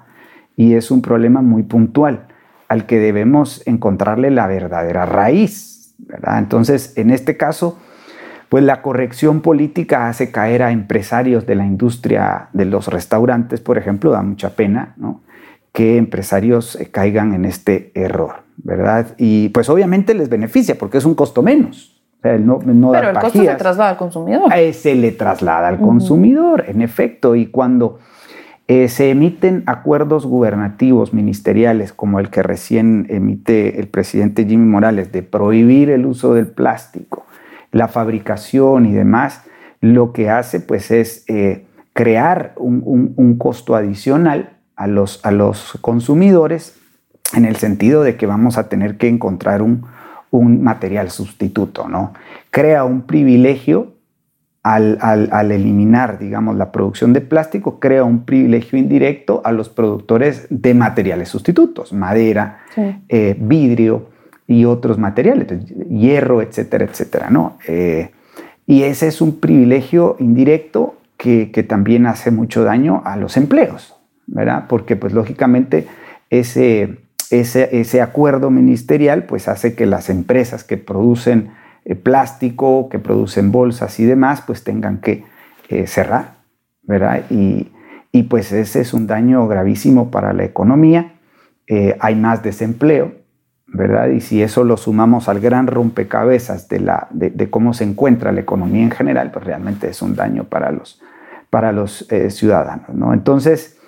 y 0.58 0.74
es 0.74 0.92
un 0.92 1.01
problema 1.01 1.42
muy 1.42 1.63
puntual 1.63 2.28
al 2.72 2.86
que 2.86 3.00
debemos 3.00 3.62
encontrarle 3.66 4.32
la 4.32 4.48
verdadera 4.48 5.06
raíz. 5.06 5.94
¿verdad? 5.98 6.40
Entonces, 6.40 6.94
en 6.96 7.12
este 7.12 7.36
caso, 7.36 7.78
pues 8.48 8.63
la 8.63 8.82
corrección 8.82 9.42
política 9.42 10.08
hace 10.08 10.32
caer 10.32 10.63
a 10.63 10.72
empresarios 10.72 11.46
de 11.46 11.56
la 11.56 11.66
industria 11.66 12.48
de 12.54 12.63
los 12.63 12.88
restaurantes, 12.88 13.60
por 13.60 13.78
ejemplo, 13.78 14.12
da 14.12 14.22
mucha 14.22 14.51
pena, 14.51 14.94
¿no? 14.96 15.20
que 15.74 15.98
empresarios 15.98 16.78
caigan 16.92 17.34
en 17.34 17.44
este 17.44 17.92
error. 17.94 18.44
¿verdad? 18.56 19.16
Y 19.18 19.50
pues 19.50 19.68
obviamente 19.68 20.13
les 20.13 20.30
beneficia 20.30 20.78
porque 20.78 21.00
es 21.00 21.04
un 21.04 21.16
costo 21.16 21.42
menos. 21.42 22.01
no, 22.24 22.60
Pero 22.60 23.10
el 23.10 23.20
costo 23.20 23.44
se 23.44 23.56
traslada 23.56 23.90
al 23.90 23.98
consumidor. 23.98 24.54
Se 24.72 24.96
le 24.96 25.12
traslada 25.12 25.68
al 25.68 25.78
consumidor, 25.78 26.63
en 26.70 26.82
efecto, 26.82 27.36
y 27.36 27.48
cuando 27.48 28.00
eh, 28.74 28.88
se 28.88 29.10
emiten 29.10 29.63
acuerdos 29.66 30.25
gubernativos 30.25 31.13
ministeriales 31.13 31.92
como 31.92 32.22
el 32.22 32.30
que 32.30 32.42
recién 32.42 33.06
emite 33.10 33.82
el 33.82 33.90
presidente 33.90 34.46
Jimmy 34.46 34.66
Morales 34.66 35.12
de 35.12 35.24
prohibir 35.24 35.90
el 35.90 36.06
uso 36.06 36.36
del 36.36 36.48
plástico, 36.48 37.25
la 37.74 37.90
fabricación 37.90 38.86
y 38.86 38.94
demás, 38.94 39.42
lo 39.82 40.13
que 40.13 40.30
hace 40.30 40.62
pues 40.62 40.90
es 40.90 41.25
eh, 41.28 41.66
crear 41.92 42.54
un, 42.56 43.13
un, 43.18 43.38
costo 43.38 43.75
adicional 43.75 44.51
a 44.78 44.88
los, 44.88 45.20
a 45.25 45.32
los 45.32 45.78
consumidores 45.82 46.80
en 47.34 47.44
el 47.44 47.58
sentido 47.58 48.04
de 48.04 48.16
que 48.16 48.25
vamos 48.25 48.58
a 48.58 48.70
tener 48.70 48.96
que 48.96 49.10
encontrar 49.10 49.62
un, 49.62 49.84
material 50.32 51.12
sustituto, 51.12 51.90
¿no? 51.90 52.13
Crea 52.51 52.86
un 52.86 53.01
privilegio 53.01 53.96
al, 54.63 55.51
eliminar, 55.51 56.20
digamos, 56.20 56.56
la 56.56 56.72
producción 56.72 57.13
de 57.13 57.22
plástico, 57.22 57.80
crea 57.80 58.03
un 58.03 58.25
privilegio 58.25 58.77
indirecto 58.77 59.41
a 59.44 59.51
los 59.51 59.70
productores 59.70 60.48
de 60.50 60.74
materiales 60.74 61.30
sustitutos, 61.30 61.94
madera, 61.94 62.60
eh, 63.10 63.36
vidrio 63.39 64.10
y 64.48 64.65
otros 64.65 64.98
materiales, 64.98 65.48
hierro, 65.89 66.41
etcétera, 66.41 66.86
etcétera, 66.86 67.30
¿no? 67.30 67.58
Eh, 67.68 68.12
y 68.68 68.84
ese 68.84 69.08
es 69.08 69.22
un 69.22 69.39
privilegio 69.39 70.15
indirecto 70.20 70.96
que, 71.18 71.51
que, 71.51 71.63
también 71.63 72.06
hace 72.06 72.32
mucho 72.32 72.63
daño 72.63 73.01
a 73.06 73.18
los 73.18 73.38
empleos, 73.38 73.96
¿verdad? 74.27 74.65
Porque, 74.68 74.96
pues, 74.96 75.13
lógicamente, 75.13 75.88
ese 76.30 77.00
ese, 77.32 78.01
acuerdo 78.01 78.50
ministerial 78.50 79.24
pues 79.24 79.48
hace 79.48 79.74
que 79.74 79.86
las 79.86 80.10
empresas 80.10 80.63
que 80.63 80.77
producen 80.77 81.51
eh, 81.84 81.96
plástico, 81.96 82.90
que 82.90 83.00
producen 83.00 83.52
bolsas 83.52 84.00
y 84.00 84.06
demás, 84.06 84.44
pues 84.46 84.64
tengan 84.64 85.00
que 85.00 85.24
eh, 85.68 85.88
cerrar, 85.88 86.36
¿verdad? 86.84 87.24
Y, 87.30 87.72
pues 88.30 88.52
ese 88.52 88.82
es 88.82 88.94
un 88.94 89.08
daño 89.08 89.48
gravísimo 89.48 90.12
para 90.12 90.32
la 90.34 90.44
economía. 90.44 91.14
Eh, 91.66 91.98
hay 92.00 92.16
más 92.16 92.44
desempleo, 92.44 93.14
¿verdad? 93.66 94.10
Y 94.10 94.22
si 94.22 94.44
eso 94.44 94.64
lo 94.64 94.78
sumamos 94.78 95.28
al 95.28 95.40
gran 95.40 95.66
rompecabezas 95.66 96.68
de, 96.68 96.82
la, 96.82 97.08
de, 97.10 97.50
cómo 97.50 97.74
se 97.74 97.84
encuentra 97.84 98.32
la 98.32 98.42
economía 98.42 98.84
en 98.84 98.92
general, 98.92 99.32
pues 99.32 99.46
realmente 99.46 99.90
es 99.90 100.02
un 100.02 100.16
daño 100.16 100.44
para 100.44 100.72
los, 100.72 101.02
para 101.50 101.72
los 101.72 102.08
ciudadanos, 102.30 102.90
¿no? 102.94 103.14
Entonces, 103.14 103.80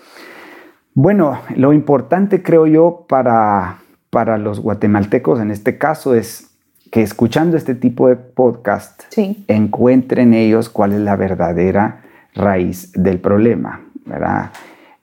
bueno, 0.96 1.40
lo 1.56 1.74
importante 1.74 2.42
creo 2.42 2.66
yo 2.66 3.06
para, 3.08 3.80
para 4.10 4.38
los 4.38 4.62
guatemaltecos 4.62 5.40
en 5.40 5.52
este 5.52 5.78
caso 5.78 6.16
es 6.16 6.52
que 6.94 7.02
escuchando 7.02 7.58
este 7.58 7.74
tipo 7.74 8.08
de 8.08 8.16
podcast 8.16 9.06
encuentren 9.48 10.36
ellos 10.36 10.70
cuál 10.70 10.94
es 10.94 11.00
la 11.00 11.16
verdadera 11.16 12.04
raíz 12.36 12.92
del 12.92 13.18
problema, 13.18 13.82
¿verdad? 14.06 14.52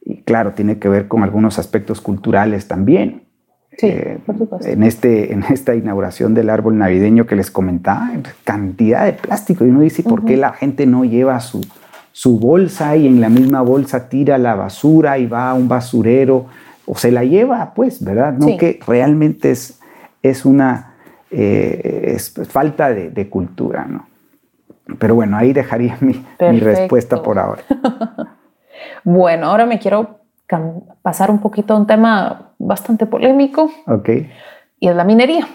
Y 0.01 0.19
claro, 0.19 0.53
tiene 0.53 0.79
que 0.79 0.89
ver 0.89 1.09
con 1.09 1.25
algunos 1.25 1.59
aspectos 1.59 2.01
culturales 2.01 2.69
también. 2.69 3.25
Sí, 3.77 3.89
eh, 3.89 4.19
por 4.25 4.39
supuesto. 4.39 4.69
En, 4.69 4.85
este, 4.85 5.33
en 5.33 5.43
esta 5.51 5.75
inauguración 5.75 6.33
del 6.33 6.51
árbol 6.51 6.79
navideño 6.79 7.27
que 7.27 7.35
les 7.35 7.51
comentaba, 7.51 8.09
cantidad 8.45 9.07
de 9.07 9.15
plástico. 9.15 9.67
Y 9.67 9.71
uno 9.71 9.81
dice, 9.81 10.05
¿por 10.05 10.25
qué 10.25 10.37
la 10.37 10.53
gente 10.53 10.87
no 10.87 11.05
lleva 11.05 11.41
su, 11.41 11.61
su 12.13 12.39
bolsa 12.39 12.97
y 12.97 13.09
en 13.09 13.21
la 13.21 13.31
misma 13.31 13.63
bolsa 13.63 14.09
tira 14.09 14.39
la 14.39 14.55
basura 14.55 15.19
y 15.19 15.27
va 15.27 15.51
a 15.51 15.55
un 15.55 15.67
basurero 15.67 16.47
o 16.87 16.95
se 16.95 17.11
la 17.11 17.25
lleva, 17.25 17.75
pues, 17.75 18.05
¿verdad? 18.05 18.35
No 18.35 18.57
que 18.57 18.79
realmente 18.87 19.51
es, 19.51 19.81
es 20.23 20.45
una 20.45 20.90
eh, 21.31 22.17
falta 22.49 22.91
de, 22.91 23.29
cultura, 23.29 23.87
¿no? 23.87 24.07
Pero 24.99 25.15
bueno, 25.15 25.37
ahí 25.37 25.53
dejaría 25.53 25.97
mi, 26.01 26.25
respuesta 26.39 27.23
por 27.23 27.39
ahora. 27.39 27.63
bueno, 29.05 29.47
ahora 29.47 29.67
me 29.67 29.79
quiero 29.79 30.21
pasar 31.03 31.31
un 31.31 31.39
poquito 31.39 31.75
a 31.75 31.77
un 31.77 31.87
tema 31.87 32.53
bastante 32.59 33.07
polémico. 33.07 33.71
Ok. 33.87 34.09
Y 34.81 34.89
es 34.89 34.97
la 34.97 35.05
minería. 35.05 35.47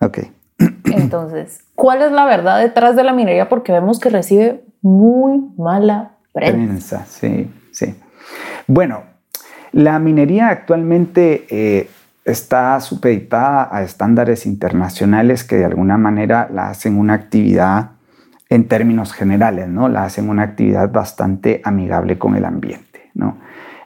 Ok. 0.00 0.18
Entonces, 0.84 1.64
¿cuál 1.74 2.02
es 2.02 2.10
la 2.10 2.24
verdad 2.24 2.60
detrás 2.60 2.96
de 2.96 3.04
la 3.04 3.12
minería? 3.12 3.48
Porque 3.48 3.72
vemos 3.72 4.00
que 4.00 4.10
recibe 4.10 4.64
muy 4.82 5.52
mala 5.56 6.12
prensa. 6.32 7.04
sí, 7.06 7.50
sí. 7.72 7.94
Bueno, 8.66 9.02
la 9.72 9.98
minería 9.98 10.48
actualmente 10.48 11.46
eh, 11.50 11.90
está 12.24 12.78
supeditada 12.80 13.68
a 13.70 13.82
estándares 13.82 14.46
internacionales 14.46 15.44
que 15.44 15.56
de 15.56 15.64
alguna 15.64 15.96
manera 15.98 16.48
la 16.52 16.70
hacen 16.70 16.98
una 16.98 17.14
actividad 17.14 17.92
en 18.48 18.68
términos 18.68 19.12
generales, 19.12 19.68
¿no? 19.68 19.88
La 19.88 20.04
hacen 20.04 20.28
una 20.28 20.42
actividad 20.42 20.90
bastante 20.90 21.60
amigable 21.64 22.18
con 22.18 22.36
el 22.36 22.44
ambiente, 22.44 23.10
¿no? 23.14 23.38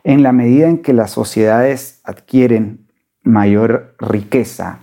En 0.02 0.22
la 0.22 0.32
medida 0.32 0.68
en 0.68 0.78
que 0.78 0.92
las 0.92 1.10
sociedades 1.10 2.00
adquieren 2.04 2.86
mayor 3.22 3.94
riqueza, 3.98 4.80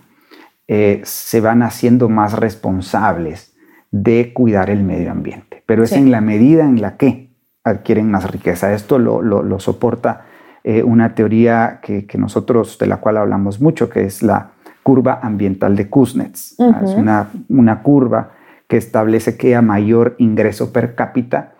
eh, 0.68 1.02
se 1.04 1.42
van 1.42 1.64
haciendo 1.64 2.10
más 2.10 2.34
responsables 2.34 3.56
de 3.92 4.34
cuidar 4.34 4.70
el 4.70 4.84
medio 4.84 5.12
ambiente. 5.12 5.64
Pero 5.66 5.84
es 5.84 5.92
en 5.92 6.12
la 6.12 6.22
medida 6.22 6.64
en 6.64 6.82
la 6.82 6.98
que 6.98 7.32
adquieren 7.64 8.10
más 8.10 8.30
riqueza. 8.32 8.74
Esto 8.74 8.98
lo, 8.98 9.60
soporta 9.60 10.26
eh, 10.64 10.84
una 10.84 11.16
teoría 11.16 11.80
que, 11.82 12.06
nosotros, 12.18 12.78
de 12.78 12.88
la 12.88 12.98
cual 12.98 13.18
hablamos 13.18 13.60
mucho, 13.60 13.90
que 13.90 14.04
es 14.04 14.22
la 14.22 14.52
curva 14.84 15.20
ambiental 15.22 15.76
de 15.76 15.90
Kuznets. 15.90 16.56
Es 16.84 16.92
una, 16.96 17.30
una, 17.50 17.82
curva 17.82 18.32
que 18.68 18.78
establece 18.78 19.38
que 19.38 19.56
a 19.56 19.62
mayor 19.62 20.16
ingreso 20.18 20.72
per 20.72 20.96
cápita, 20.96 21.54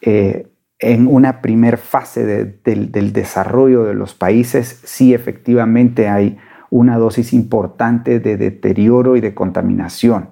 eh, 0.00 0.48
en 0.78 1.06
una 1.06 1.40
primer 1.40 1.78
fase 1.78 2.24
del 2.26 3.12
desarrollo 3.12 3.84
de 3.84 3.94
los 3.94 4.14
países, 4.14 4.80
sí 4.84 5.14
efectivamente 5.14 6.08
hay 6.08 6.38
una 6.70 6.98
dosis 6.98 7.32
importante 7.32 8.20
de 8.20 8.36
deterioro 8.36 9.16
y 9.16 9.20
de 9.20 9.34
contaminación. 9.34 10.30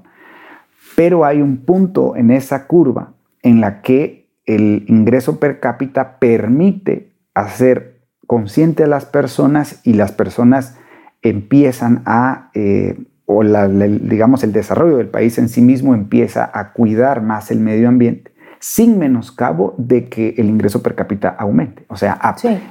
Pero 0.97 1.25
hay 1.25 1.40
un 1.40 1.59
punto 1.59 2.14
en 2.16 2.31
esa 2.31 2.66
curva 2.66 3.14
en 3.43 3.61
la 3.61 3.81
que 3.81 4.28
el 4.47 4.85
ingreso 4.88 5.40
per 5.40 5.61
cápita 5.61 6.19
permite 6.19 7.11
hacer 7.33 7.93
consciente 8.26 8.85
a 8.85 8.87
las 8.87 9.07
personas 9.07 9.81
y 9.85 9.95
las 9.95 10.12
personas 10.12 10.76
empiezan 11.23 12.02
a, 12.07 12.50
eh, 12.54 12.99
o 13.26 13.43
digamos 13.43 14.45
el 14.45 14.52
desarrollo 14.52 14.99
del 14.99 15.09
país 15.09 15.38
en 15.38 15.49
sí 15.49 15.62
mismo 15.62 15.95
empieza 15.95 16.50
a 16.52 16.73
cuidar 16.73 17.23
más 17.23 17.50
el 17.50 17.61
medio 17.61 17.88
ambiente 17.88 18.35
sin 18.64 18.99
menoscabo 18.99 19.75
de 19.76 20.09
que 20.09 20.35
el 20.38 20.49
ingreso 20.49 20.83
per 20.83 20.95
cápita 20.95 21.28
aumente. 21.28 21.85
O 21.88 21.99
sea, 21.99 22.19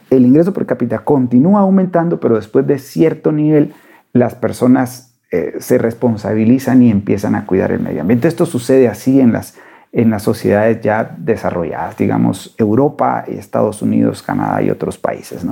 el 0.09 0.25
ingreso 0.25 0.51
per 0.51 0.65
cápita 0.65 0.99
continúa 0.99 1.59
aumentando, 1.59 2.19
pero 2.19 2.35
después 2.35 2.65
de 2.65 2.79
cierto 2.79 3.31
nivel 3.31 3.75
las 4.11 4.33
personas 4.33 5.19
eh, 5.31 5.55
se 5.59 5.77
responsabilizan 5.77 6.81
y 6.81 6.89
empiezan 6.89 7.35
a 7.35 7.45
cuidar 7.45 7.71
el 7.71 7.79
medio 7.79 8.01
ambiente. 8.01 8.27
Esto 8.27 8.47
sucede 8.47 8.87
así 8.87 9.19
en 9.19 9.33
las, 9.33 9.55
en 9.93 10.09
las 10.09 10.23
sociedades 10.23 10.81
ya 10.81 11.15
desarrolladas, 11.17 11.95
digamos 11.95 12.55
Europa, 12.57 13.23
Estados 13.27 13.81
Unidos, 13.81 14.23
Canadá 14.23 14.61
y 14.61 14.71
otros 14.71 14.97
países. 14.97 15.45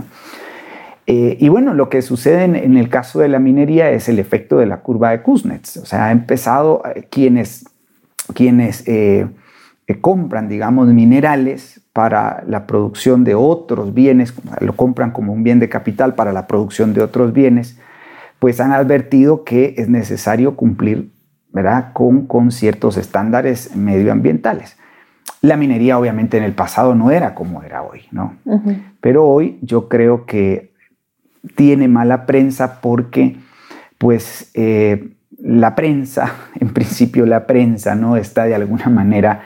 Eh, 1.07 1.38
y 1.39 1.48
bueno, 1.48 1.74
lo 1.75 1.89
que 1.89 2.01
sucede 2.01 2.43
en, 2.43 2.75
el 2.75 2.89
caso 2.89 3.19
de 3.19 3.29
la 3.29 3.39
minería 3.39 3.91
es 3.91 4.10
el 4.10 4.17
efecto 4.17 4.57
de 4.57 4.65
la 4.65 4.81
curva 4.81 5.12
de 5.12 5.21
Kuznets. 5.21 5.77
O 5.77 5.86
sea, 5.86 6.07
ha 6.07 6.12
empezado 6.12 6.81
eh, 6.95 7.07
quienes, 7.10 7.65
quienes 8.33 8.83
compran, 10.01 10.50
digamos, 10.50 10.88
minerales 10.88 11.81
para 11.93 12.43
la 12.48 12.65
producción 12.65 13.24
de 13.24 13.36
otros 13.36 13.93
bienes, 13.93 14.33
lo 14.60 14.75
compran 14.75 15.12
como 15.12 15.33
un 15.33 15.43
bien 15.43 15.60
de 15.60 15.69
capital 15.69 16.15
para 16.15 16.31
la 16.31 16.48
producción 16.48 16.93
de 16.93 17.01
otros 17.01 17.33
bienes, 17.33 17.77
pues 18.39 18.60
han 18.60 18.71
advertido 18.71 19.43
que 19.43 19.75
es 19.77 19.89
necesario 19.89 20.55
cumplir 20.55 21.12
¿verdad? 21.51 21.93
Con, 21.93 22.27
con 22.27 22.51
ciertos 22.51 22.98
estándares 22.98 23.75
medioambientales. 23.75 24.77
La 25.41 25.58
minería 25.58 25.98
obviamente 25.98 26.38
en 26.38 26.43
el 26.43 26.53
pasado 26.53 26.93
no 26.96 27.12
era 27.12 27.34
como 27.34 27.63
era 27.63 27.81
hoy, 27.81 28.03
¿no? 28.12 28.36
Pero 29.00 29.27
hoy 29.27 29.58
yo 29.62 29.89
creo 29.89 30.25
que 30.25 30.72
tiene 31.55 31.88
mala 31.88 32.25
prensa 32.25 32.79
porque 32.81 33.38
pues 33.98 34.51
eh, 34.53 35.13
la 35.39 35.75
prensa, 35.75 36.34
en 36.60 36.70
principio 36.70 37.25
la 37.25 37.48
prensa, 37.48 37.96
¿no? 37.96 38.17
Está 38.17 38.46
de 38.46 38.55
alguna 38.55 38.88
manera 38.88 39.41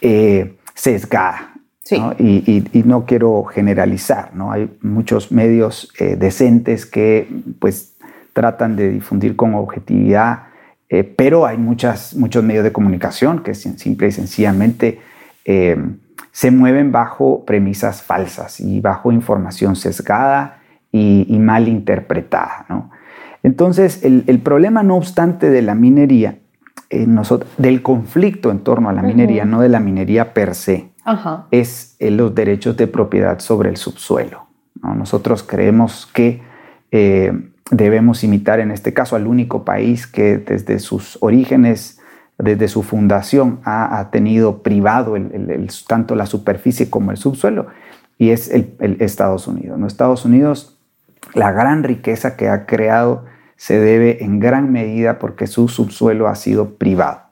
eh, 0.00 0.56
sesgada. 0.74 1.46
Y, 2.20 2.84
no 2.84 3.04
quiero 3.04 3.42
generalizar, 3.44 4.32
¿no? 4.32 4.52
Hay 4.52 4.70
muchos 4.80 5.32
medios 5.32 5.92
eh, 5.98 6.14
decentes 6.14 6.86
que 6.86 7.26
pues 7.58 7.96
tratan 8.32 8.76
de 8.76 8.90
difundir 8.90 9.34
con 9.34 9.54
objetividad, 9.54 10.44
eh, 10.90 11.04
pero 11.04 11.46
hay 11.46 11.56
muchas, 11.56 12.14
muchos 12.14 12.44
medios 12.44 12.64
de 12.64 12.72
comunicación 12.72 13.42
que 13.42 13.54
simple 13.54 14.08
y 14.08 14.12
sencillamente 14.12 15.00
se 16.32 16.50
mueven 16.52 16.92
bajo 16.92 17.44
premisas 17.44 18.02
falsas 18.02 18.60
y 18.60 18.80
bajo 18.80 19.10
información 19.10 19.74
sesgada 19.74 20.60
y, 20.92 21.38
mal 21.40 21.66
interpretada, 21.66 22.66
Entonces, 23.42 24.04
el, 24.04 24.22
el 24.26 24.38
problema, 24.38 24.82
no 24.82 24.96
obstante, 24.96 25.50
de 25.50 25.62
la 25.62 25.74
minería 25.74 26.36
del 26.90 27.82
conflicto 27.82 28.50
en 28.50 28.60
torno 28.60 28.88
a 28.88 28.92
la 28.92 29.02
minería, 29.02 29.44
no 29.44 29.60
de 29.60 29.68
la 29.68 29.78
minería 29.78 30.34
per 30.34 30.54
se, 30.54 30.90
es 31.50 31.96
eh, 32.00 32.10
los 32.10 32.34
derechos 32.34 32.76
de 32.76 32.88
propiedad 32.88 33.38
sobre 33.38 33.70
el 33.70 33.76
subsuelo. 33.76 34.46
Nosotros 34.82 35.42
creemos 35.42 36.08
que 36.12 36.42
eh, 36.90 37.32
debemos 37.70 38.24
imitar 38.24 38.60
en 38.60 38.70
este 38.70 38.92
caso 38.92 39.16
al 39.16 39.26
único 39.26 39.64
país 39.64 40.06
que 40.06 40.38
desde 40.38 40.78
sus 40.78 41.18
orígenes, 41.20 42.00
desde 42.38 42.68
su 42.68 42.82
fundación, 42.82 43.60
ha, 43.64 44.08
tenido 44.10 44.62
privado 44.62 45.14
tanto 45.86 46.14
la 46.14 46.26
superficie 46.26 46.90
como 46.90 47.10
el 47.10 47.16
subsuelo, 47.16 47.68
y 48.18 48.30
es 48.30 48.50
el, 48.50 48.76
Estados 49.00 49.46
Unidos. 49.46 49.78
¿no? 49.78 49.86
Estados 49.86 50.24
Unidos, 50.24 50.78
la 51.34 51.52
gran 51.52 51.84
riqueza 51.84 52.36
que 52.36 52.48
ha 52.48 52.66
creado 52.66 53.24
se 53.56 53.78
debe 53.78 54.24
en 54.24 54.40
gran 54.40 54.72
medida 54.72 55.18
porque 55.18 55.46
su 55.46 55.68
subsuelo 55.68 56.28
ha 56.28 56.34
sido 56.34 56.76
privado. 56.76 57.22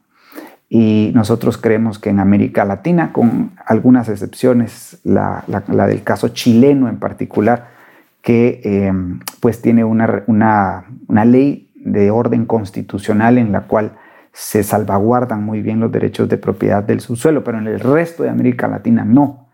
Y 0.68 1.11
nosotros 1.14 1.57
creemos 1.57 1.98
que 1.98 2.11
en 2.11 2.20
América 2.20 2.66
Latina, 2.66 3.12
con 3.12 3.53
algunas 3.64 4.11
excepciones, 4.11 4.98
la, 5.03 5.42
del 5.46 6.03
caso 6.03 6.29
chileno 6.29 6.88
en 6.88 6.98
particular, 6.98 7.77
que 8.28 8.60
eh, 8.62 8.92
pues 9.40 9.62
tiene 9.62 9.84
una, 9.84 10.22
una, 10.26 11.24
ley 11.24 11.70
de 11.76 12.10
orden 12.10 12.44
constitucional 12.44 13.38
en 13.38 13.52
la 13.52 13.62
cual 13.62 13.92
se 14.34 14.62
salvaguardan 14.62 15.42
muy 15.42 15.62
bien 15.62 15.80
los 15.80 15.90
derechos 15.90 16.28
de 16.28 16.36
propiedad 16.36 16.82
del 16.84 17.00
subsuelo, 17.00 17.42
pero 17.42 17.56
en 17.56 17.66
el 17.66 17.80
resto 17.80 18.24
de 18.24 18.28
América 18.28 18.68
Latina 18.68 19.02
no. 19.02 19.46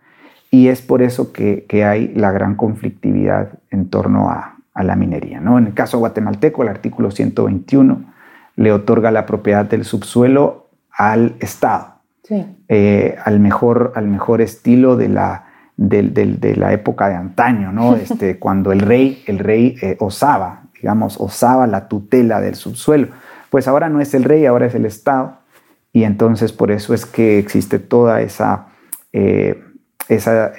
Y 0.50 0.66
es 0.66 0.82
por 0.82 1.02
eso 1.02 1.32
que, 1.32 1.66
que 1.68 1.84
hay 1.84 2.14
la 2.16 2.32
gran 2.32 2.56
conflictividad 2.56 3.60
en 3.70 3.90
torno 3.90 4.28
a, 4.28 4.56
a 4.74 4.82
la 4.82 4.96
minería. 4.96 5.38
¿no? 5.38 5.56
En 5.56 5.68
el 5.68 5.74
caso 5.74 6.00
guatemalteco, 6.00 6.64
el 6.64 6.68
artículo 6.68 7.12
121 7.12 8.02
le 8.56 8.72
otorga 8.72 9.12
la 9.12 9.24
propiedad 9.24 9.66
del 9.66 9.84
subsuelo 9.84 10.66
al 10.90 11.36
Estado, 11.38 12.00
eh, 12.66 13.14
al, 13.24 13.38
mejor, 13.38 13.92
al 13.94 14.08
mejor 14.08 14.40
estilo 14.40 14.96
de 14.96 15.10
la, 15.10 15.43
de, 15.76 16.54
la 16.56 16.72
época 16.72 17.08
de 17.08 17.14
antaño, 17.14 17.72
¿no? 17.72 17.96
este, 17.96 18.38
cuando 18.38 18.72
el 18.72 18.80
rey, 18.80 19.22
el 19.26 19.38
rey 19.38 19.76
eh, 19.82 19.96
osaba, 20.00 20.64
digamos, 20.74 21.20
osaba 21.20 21.66
la 21.66 21.88
tutela 21.88 22.40
del 22.40 22.54
subsuelo. 22.54 23.08
Pues 23.50 23.68
ahora 23.68 23.88
no 23.88 24.00
es 24.00 24.14
el 24.14 24.24
rey, 24.24 24.46
ahora 24.46 24.66
es 24.66 24.74
el 24.74 24.86
Estado. 24.86 25.38
Y 25.92 26.04
entonces 26.04 26.52
por 26.52 26.72
eso 26.72 26.92
es 26.92 27.06
que 27.06 27.38
existe 27.38 27.78
toda 27.78 28.20
esa, 28.20 28.66
eh, 29.12 29.62
esa 30.08 30.52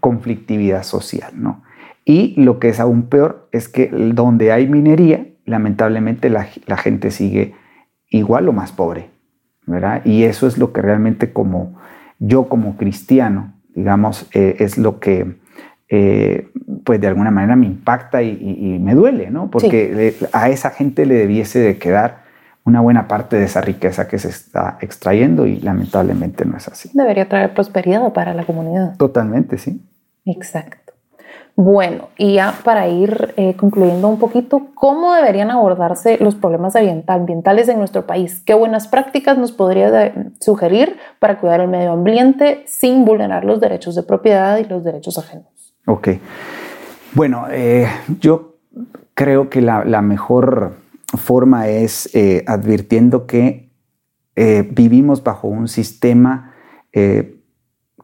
conflictividad 0.00 0.82
social. 0.82 1.32
¿no? 1.36 1.62
Y 2.04 2.34
lo 2.40 2.58
que 2.58 2.68
es 2.68 2.80
aún 2.80 3.04
peor 3.04 3.48
es 3.52 3.68
que 3.68 3.88
donde 3.88 4.50
hay 4.50 4.66
minería, 4.66 5.26
lamentablemente 5.44 6.30
la, 6.30 6.44
gente 6.76 7.10
sigue 7.10 7.54
igual 8.08 8.48
o 8.48 8.52
más 8.52 8.72
pobre, 8.72 9.10
¿verdad? 9.66 10.04
Y 10.04 10.24
eso 10.24 10.46
es 10.46 10.58
lo 10.58 10.72
que 10.72 10.82
realmente 10.82 11.32
como 11.32 11.78
yo 12.18 12.48
como 12.48 12.76
cristiano, 12.76 13.54
digamos, 13.74 14.28
eh, 14.32 14.56
es 14.58 14.78
lo 14.78 15.00
que 15.00 15.36
eh, 15.88 16.48
pues 16.84 17.00
de 17.00 17.06
alguna 17.06 17.30
manera 17.30 17.54
me 17.54 17.66
impacta 17.66 18.22
y, 18.22 18.78
me 18.80 18.94
duele, 18.94 19.30
¿no? 19.30 19.50
Porque 19.50 20.14
a 20.32 20.48
esa 20.48 20.70
gente 20.70 21.04
le 21.04 21.14
debiese 21.14 21.58
de 21.58 21.78
quedar 21.78 22.22
una 22.64 22.80
buena 22.80 23.08
parte 23.08 23.36
de 23.36 23.44
esa 23.44 23.60
riqueza 23.60 24.08
que 24.08 24.18
se 24.18 24.28
está 24.28 24.78
extrayendo 24.80 25.46
y 25.46 25.60
lamentablemente 25.60 26.44
no 26.44 26.56
es 26.56 26.68
así. 26.68 26.90
Debería 26.94 27.28
traer 27.28 27.52
prosperidad 27.54 28.12
para 28.12 28.34
la 28.34 28.44
comunidad. 28.44 28.96
Totalmente, 28.96 29.58
sí. 29.58 29.82
Exacto. 30.24 30.81
Bueno, 31.54 32.08
y 32.16 32.34
ya 32.34 32.58
para 32.64 32.88
ir 32.88 33.34
eh, 33.36 33.54
concluyendo 33.56 34.08
un 34.08 34.18
poquito, 34.18 34.68
¿cómo 34.74 35.12
deberían 35.14 35.50
abordarse 35.50 36.16
los 36.18 36.34
problemas 36.34 36.74
ambientales 37.06 37.68
en 37.68 37.78
nuestro 37.78 38.06
país? 38.06 38.42
¿Qué 38.46 38.54
buenas 38.54 38.88
prácticas 38.88 39.36
nos 39.36 39.52
podría 39.52 40.14
sugerir 40.40 40.96
para 41.18 41.38
cuidar 41.38 41.60
el 41.60 41.68
medio 41.68 41.92
ambiente 41.92 42.62
sin 42.66 43.04
vulnerar 43.04 43.44
los 43.44 43.60
derechos 43.60 43.94
de 43.94 44.02
propiedad 44.02 44.58
y 44.58 44.64
los 44.64 44.82
derechos 44.82 45.18
ajenos? 45.18 45.74
Ok. 45.86 46.08
Bueno, 47.12 47.46
eh, 47.50 47.86
yo 48.18 48.56
creo 49.12 49.50
que 49.50 49.60
la, 49.60 49.82
mejor 50.00 50.76
forma 51.18 51.68
es 51.68 52.08
eh, 52.14 52.44
advirtiendo 52.46 53.26
que 53.26 53.70
vivimos 54.34 55.22
bajo 55.22 55.46
un 55.48 55.68
sistema 55.68 56.54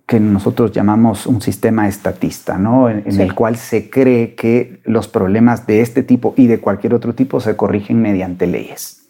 que 0.08 0.18
nosotros 0.18 0.72
llamamos 0.72 1.26
un 1.26 1.42
sistema 1.42 1.86
estatista, 1.86 2.56
¿no? 2.56 2.88
en, 2.88 3.20
el 3.20 3.34
cual 3.34 3.56
se 3.56 3.90
cree 3.90 4.34
que 4.34 4.80
los 4.84 5.06
problemas 5.06 5.66
de 5.66 5.82
este 5.82 6.02
tipo 6.02 6.32
y 6.34 6.46
de 6.46 6.60
cualquier 6.60 6.94
otro 6.94 7.14
tipo 7.14 7.40
se 7.40 7.56
corrigen 7.56 8.00
mediante 8.00 8.46
leyes. 8.46 9.06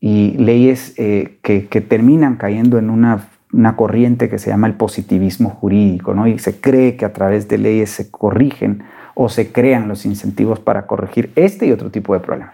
Y 0.00 0.32
leyes 0.32 0.92
eh, 0.98 1.38
que, 1.40 1.62
terminan 1.80 2.36
cayendo 2.36 2.78
en 2.78 2.90
una, 2.90 3.30
corriente 3.74 4.28
que 4.28 4.38
se 4.38 4.50
llama 4.50 4.66
el 4.66 4.74
positivismo 4.74 5.48
jurídico, 5.48 6.12
¿no? 6.12 6.26
y 6.26 6.38
se 6.38 6.60
cree 6.60 6.96
que 6.96 7.06
a 7.06 7.14
través 7.14 7.48
de 7.48 7.56
leyes 7.56 7.88
se 7.88 8.10
corrigen 8.10 8.82
o 9.14 9.30
se 9.30 9.50
crean 9.50 9.88
los 9.88 10.04
incentivos 10.04 10.60
para 10.60 10.86
corregir 10.86 11.32
este 11.36 11.64
y 11.64 11.72
otro 11.72 11.90
tipo 11.90 12.12
de 12.12 12.20
problemas. 12.20 12.52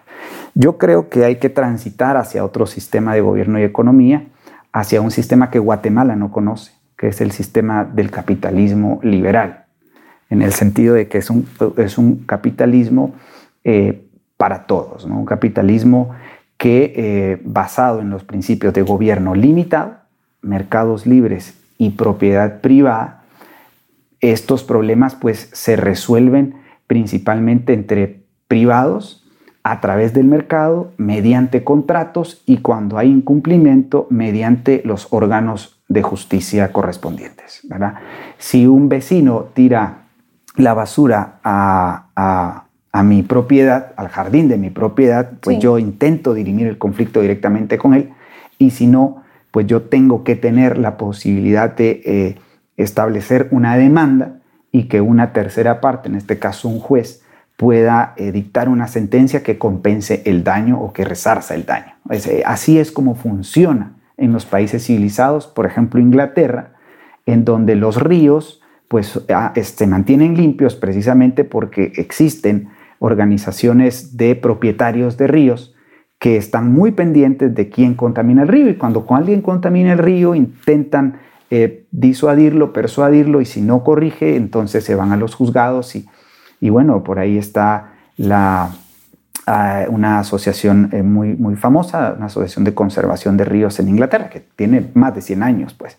Yo 0.55 0.79
creo 0.79 1.09
que 1.09 1.25
hay 1.25 1.37
que 1.41 1.49
transitar 1.49 2.19
hacia 2.19 2.45
otro 2.45 2.67
sistema 2.67 3.15
de 3.15 3.21
gobierno 3.21 3.59
y 3.59 3.65
economía, 3.65 4.27
hacia 4.73 5.01
un 5.01 5.11
sistema 5.11 5.51
que 5.51 5.59
Guatemala 5.59 6.15
no 6.15 6.31
conoce 6.31 6.78
que 6.99 7.09
es 7.09 7.21
el 7.21 7.31
sistema 7.31 7.85
del 7.85 8.11
capitalismo 8.11 9.01
liberal, 9.03 9.65
en 10.29 10.43
el 10.43 10.53
sentido 10.53 10.95
de 10.95 11.09
que 11.09 11.19
es 11.19 11.31
un, 11.31 11.49
es 11.77 11.97
un 11.97 12.25
capitalismo 12.27 13.15
eh, 13.65 14.05
para 14.37 14.67
todos, 14.67 15.05
un 15.05 15.25
capitalismo 15.25 16.11
que 16.59 16.93
eh, 16.97 17.41
basado 17.45 18.01
en 18.01 18.11
los 18.11 18.25
principios 18.25 18.75
de 18.75 18.83
gobierno 18.83 19.35
limitado, 19.35 19.99
mercados 20.43 21.07
libres 21.07 21.57
y 21.79 21.91
propiedad 21.91 22.61
privada, 22.61 23.23
estos 24.21 24.65
problemas 24.65 25.15
pues 25.15 25.51
se 25.53 25.77
resuelven 25.77 26.57
principalmente 26.89 27.75
entre 27.75 28.23
privados 28.49 29.25
a 29.63 29.81
través 29.81 30.15
del 30.15 30.27
mercado, 30.27 30.93
mediante 30.97 31.63
contratos 31.63 32.43
y 32.45 32.59
cuando 32.59 32.99
hay 32.99 33.11
incumplimiento, 33.11 34.09
mediante 34.11 34.83
los 34.85 35.07
órganos 35.11 35.78
de 35.89 36.03
justicia 36.03 36.71
correspondientes. 36.73 37.63
Si 38.37 38.67
un 38.67 38.89
vecino 38.89 39.49
tira 39.55 40.05
la 40.57 40.75
basura 40.75 41.39
a, 41.43 42.65
mi 43.05 43.23
propiedad, 43.23 43.93
al 43.97 44.09
jardín 44.09 44.49
de 44.49 44.59
mi 44.59 44.71
propiedad, 44.71 45.33
pues 45.41 45.59
yo 45.61 45.79
intento 45.79 46.35
dirimir 46.35 46.67
el 46.67 46.79
conflicto 46.79 47.21
directamente 47.21 47.79
con 47.79 47.95
él 47.95 48.11
y 48.59 48.71
si 48.71 48.87
no, 48.87 49.23
pues 49.51 49.67
yo 49.67 49.83
tengo 49.83 50.25
que 50.25 50.37
tener 50.37 50.79
la 50.79 50.97
posibilidad 50.97 51.75
de 51.75 52.03
eh, 52.05 52.37
establecer 52.77 53.49
una 53.51 53.77
demanda 53.77 54.41
y 54.73 54.85
que 54.85 55.01
una 55.01 55.33
tercera 55.33 55.81
parte, 55.81 56.09
en 56.09 56.17
este 56.17 56.39
caso 56.39 56.69
un 56.69 56.81
juez, 56.81 57.23
pueda 57.57 58.15
eh, 58.17 58.33
dictar 58.33 58.69
una 58.69 58.89
sentencia 58.89 59.43
que 59.43 59.59
compense 59.59 60.23
el 60.27 60.45
daño 60.45 60.81
o 60.81 60.93
que 60.93 61.05
resarza 61.05 61.55
el 61.55 61.65
daño. 61.65 61.95
Eh, 62.11 62.43
así 62.45 62.79
es 62.79 62.93
como 62.93 63.15
funciona 63.15 63.93
en 64.19 64.33
los 64.33 64.45
países 64.45 64.85
civilizados, 64.85 65.47
por 65.47 65.65
ejemplo 65.65 66.01
Inglaterra, 66.01 66.75
en 67.25 67.45
donde 67.45 67.77
los 67.77 68.01
ríos 68.01 68.61
pues, 68.89 69.21
ah, 69.33 69.53
se 69.55 69.87
mantienen 69.87 70.37
limpios 70.37 70.75
precisamente 70.75 71.45
porque 71.45 71.93
existen 71.97 72.69
organizaciones 72.99 74.17
de 74.17 74.35
propietarios 74.35 75.17
de 75.17 75.27
ríos 75.29 75.75
que 76.19 76.37
están 76.37 76.73
muy 76.73 76.91
pendientes 76.91 77.55
de 77.55 77.69
quién 77.69 77.95
contamina 77.95 78.43
el 78.43 78.49
río. 78.49 78.69
Y 78.69 78.75
cuando 78.75 79.07
alguien 79.11 79.41
contamina 79.41 79.93
el 79.93 79.99
río 79.99 80.35
intentan 80.35 81.21
eh, 81.51 81.87
disuadirlo, 81.93 82.73
persuadirlo 82.73 83.41
y 83.41 83.45
si 83.45 83.61
no 83.61 83.85
corrige, 83.85 84.37
entonces 84.37 84.85
se 84.85 84.97
van 84.97 85.13
a 85.13 85.17
los 85.17 85.35
juzgados 85.35 85.95
y, 85.95 86.07
y 86.61 86.71
bueno, 86.71 87.05
por 87.05 87.21
ahí 87.21 87.39
está 87.39 87.93
la, 88.17 88.73
ah, 89.49 89.87
una 89.89 90.21
asociación 90.21 90.91
eh, 90.93 91.03
muy, 91.03 91.35
muy 91.35 91.57
famosa, 91.57 92.15
una 92.17 92.27
asociación 92.27 92.65
de 92.65 92.75
conservación 92.75 93.37
de 93.37 93.45
ríos 93.45 93.81
en 93.81 93.89
Inglaterra, 93.89 94.31
que 94.31 94.41
tiene 94.41 94.91
más 94.95 95.15
de 95.15 95.23
100 95.23 95.43
años, 95.43 95.75
pues. 95.75 95.99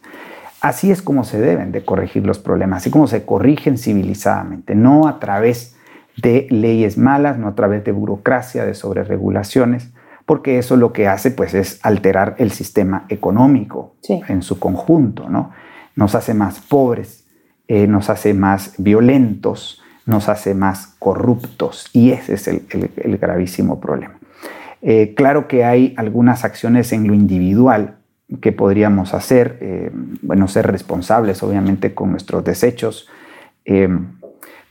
Así 0.61 0.91
es 0.91 1.01
como 1.01 1.23
se 1.23 1.39
deben 1.39 1.71
de 1.71 1.85
corregir 1.85 2.25
los 2.25 2.37
problemas, 2.37 2.81
así 2.81 2.91
como 2.91 3.07
se 3.07 3.25
corrigen 3.25 3.77
civilizadamente, 3.77 4.75
no 4.75 5.07
a 5.07 5.19
través 5.19 5.75
de 6.21 6.47
leyes 6.49 6.97
malas, 6.97 7.37
no 7.37 7.47
a 7.47 7.55
través 7.55 7.83
de 7.85 7.93
burocracia, 7.93 8.65
de 8.65 8.73
sobreregulaciones, 8.73 9.89
porque 10.25 10.59
eso 10.59 10.75
lo 10.75 10.93
que 10.93 11.07
hace 11.07 11.31
pues 11.31 11.53
es 11.53 11.79
alterar 11.81 12.35
el 12.37 12.51
sistema 12.51 13.05
económico 13.09 13.95
en 14.07 14.43
su 14.43 14.59
conjunto, 14.59 15.29
¿no? 15.29 15.51
Nos 15.95 16.13
hace 16.13 16.33
más 16.33 16.59
pobres, 16.59 17.25
eh, 17.67 17.87
nos 17.87 18.09
hace 18.09 18.33
más 18.33 18.73
violentos, 18.77 19.81
nos 20.09 20.29
hace 20.29 20.53
más 20.55 20.95
corruptos 20.99 21.89
y 21.93 22.11
ese 22.11 22.33
es 22.33 22.47
el, 22.47 23.17
gravísimo 23.17 23.79
problema. 23.79 24.15
Eh, 24.81 25.13
claro 25.15 25.47
que 25.47 25.65
hay 25.65 25.93
algunas 25.97 26.43
acciones 26.43 26.91
en 26.93 27.07
lo 27.07 27.13
individual 27.13 27.95
que 28.41 28.51
podríamos 28.51 29.13
hacer, 29.13 29.57
eh, 29.61 29.91
bueno, 30.21 30.47
ser 30.47 30.67
responsables 30.67 31.41
obviamente 31.43 31.93
con 31.93 32.11
nuestros 32.11 32.43
desechos, 32.43 33.07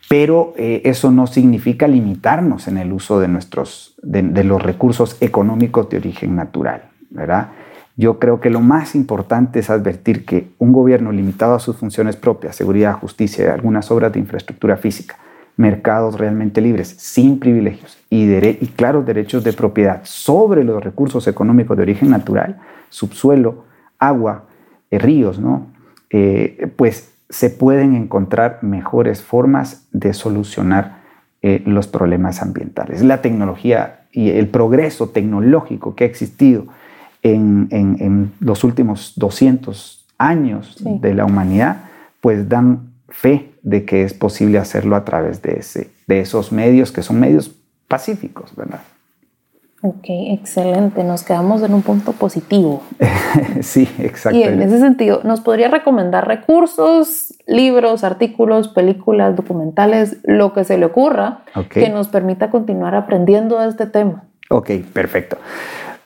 pero 0.09 0.55
eh, 0.57 0.83
eso 0.85 1.11
no 1.11 1.27
significa 1.27 1.87
limitarnos 1.87 2.67
en 2.67 2.79
el 2.79 2.93
uso 2.93 3.21
de, 3.21 3.29
nuestros, 3.29 3.95
de, 4.03 4.43
los 4.43 4.63
recursos 4.63 5.19
económicos 5.21 5.91
de 5.91 5.99
origen 5.99 6.35
natural, 6.35 6.85
¿verdad? 7.11 7.51
Yo 7.97 8.19
creo 8.19 8.41
que 8.41 8.49
lo 8.49 8.61
más 8.61 8.95
importante 8.95 9.59
es 9.59 9.71
advertir 9.71 10.25
que 10.25 10.51
un 10.59 10.73
gobierno 10.73 11.13
limitado 11.13 11.55
a 11.55 11.59
sus 11.59 11.77
funciones 11.77 12.17
propias, 12.17 12.57
seguridad, 12.57 12.95
justicia 12.95 13.45
y 13.45 13.49
algunas 13.49 13.91
obras 13.91 14.13
de 14.13 14.21
infraestructura 14.21 14.77
física, 14.77 15.17
mercados 15.59 16.17
realmente 16.19 16.61
libres, 16.61 16.95
sin 16.99 17.41
privilegios 17.41 17.99
y, 18.09 18.33
y 18.33 18.73
claros 18.77 19.05
derechos 19.05 19.43
de 19.43 19.53
propiedad 19.53 20.01
sobre 20.05 20.63
los 20.65 20.83
recursos 20.83 21.27
económicos 21.27 21.77
de 21.77 21.83
origen 21.83 22.11
natural, 22.11 22.61
subsuelo, 22.89 23.65
agua, 23.99 24.45
eh, 24.91 24.99
ríos, 24.99 25.41
¿no? 25.41 25.67
Eh, 26.11 26.73
pues 26.77 27.13
se 27.29 27.51
pueden 27.51 27.95
encontrar 27.95 28.61
mejores 28.63 29.21
formas 29.21 29.87
de 29.93 30.15
solucionar 30.15 30.99
eh, 31.43 31.63
los 31.67 31.89
problemas 31.89 32.41
ambientales. 32.41 33.03
La 33.03 33.21
tecnología 33.21 34.07
y 34.13 34.31
el 34.31 34.47
progreso 34.47 35.11
tecnológico 35.11 35.95
que 35.95 36.05
ha 36.05 36.07
existido 36.07 36.67
en, 37.23 38.33
los 38.41 38.65
últimos 38.65 39.13
200 39.17 40.07
años 40.17 40.79
de 40.81 41.15
la 41.15 41.27
humanidad, 41.27 41.83
pues 42.21 42.49
dan 42.49 42.88
fe 43.09 43.53
de 43.63 43.85
que 43.85 44.03
es 44.03 44.15
posible 44.15 44.59
hacerlo 44.59 44.97
a 44.97 45.05
través 45.05 45.43
de, 45.43 45.59
ese, 45.59 45.91
de 46.07 46.21
esos 46.21 46.53
medios 46.53 46.93
que 46.93 47.03
son 47.03 47.21
medios 47.21 47.51
pacíficos, 47.89 48.55
¿verdad? 48.55 48.81
Ok, 49.81 50.07
excelente. 50.09 51.05
Nos 51.05 51.23
quedamos 51.23 51.63
en 51.63 51.73
un 51.73 51.83
punto 51.83 52.13
positivo. 52.13 52.83
sí, 53.61 53.89
exacto. 54.01 54.37
Y 54.37 54.43
en 54.43 54.61
ese 54.61 54.81
sentido, 54.81 55.21
¿nos 55.23 55.41
podría 55.41 55.69
recomendar 55.69 56.27
recursos, 56.27 57.35
libros, 57.47 58.03
artículos, 58.03 58.69
películas, 58.69 59.37
documentales, 59.37 60.19
lo 60.25 60.53
que 60.53 60.65
se 60.65 60.79
le 60.79 60.87
ocurra 60.87 61.45
que 61.71 61.91
nos 61.91 62.09
permita 62.09 62.51
continuar 62.51 62.97
aprendiendo 62.97 63.61
de 63.61 63.69
este 63.69 63.87
tema? 63.87 64.25
Ok, 64.51 64.71
perfecto. 64.93 65.39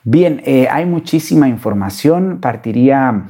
Bien, 0.03 0.41
eh, 0.45 0.67
hay 0.69 0.85
muchísima 0.85 1.47
información. 1.47 2.39
Partiría 2.41 3.23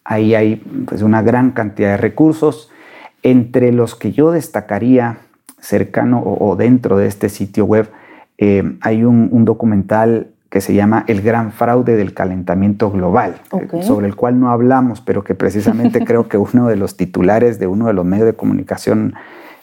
Ahí 0.05 0.33
hay 0.33 0.55
pues, 0.87 1.01
una 1.01 1.21
gran 1.21 1.51
cantidad 1.51 1.89
de 1.89 1.97
recursos, 1.97 2.71
entre 3.21 3.73
los 3.73 3.95
que 3.95 4.13
yo 4.13 4.31
destacaría 4.31 5.17
cercano 5.59 6.23
o, 6.23 6.55
dentro 6.55 6.95
de 6.95 7.07
este 7.07 7.27
sitio 7.27 7.65
web, 7.65 7.89
eh, 8.37 8.77
hay 8.79 9.03
un, 9.03 9.43
documental 9.43 10.27
que 10.49 10.61
se 10.61 10.73
llama 10.73 11.03
El 11.05 11.21
gran 11.21 11.51
fraude 11.51 11.97
del 11.97 12.13
calentamiento 12.13 12.91
global, 12.91 13.41
sobre 13.81 14.07
el 14.07 14.15
cual 14.15 14.39
no 14.39 14.51
hablamos, 14.51 15.01
pero 15.01 15.25
que 15.25 15.35
precisamente 15.35 15.99
creo 16.05 16.29
que 16.29 16.37
uno 16.37 16.69
de 16.69 16.77
los 16.77 16.95
titulares 16.95 17.59
de 17.59 17.67
uno 17.67 17.87
de 17.87 17.93
los 17.93 18.05
medios 18.05 18.25
de 18.25 18.35
comunicación 18.35 19.15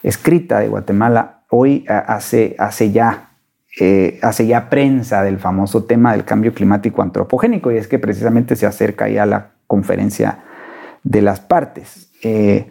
escrita 0.03 0.59
de 0.59 0.69
Guatemala 0.69 1.36
hoy 1.51 1.85
hace, 1.89 2.57
hace 2.59 2.93
ya 2.93 3.31
eh, 3.79 4.19
hace 4.23 4.47
ya 4.47 4.71
prensa 4.71 5.23
del 5.23 5.39
famoso 5.39 5.85
tema 5.85 6.13
del 6.13 6.25
cambio 6.25 6.55
climático 6.55 7.03
antropogénico 7.03 7.71
y 7.71 7.77
es 7.77 7.89
que 7.89 7.99
precisamente 7.99 8.57
se 8.57 8.65
acerca 8.65 9.07
ya 9.07 9.27
la 9.27 9.51
conferencia 9.67 10.39
de 11.03 11.21
las 11.21 11.41
partes. 11.41 12.11
Eh, 12.23 12.71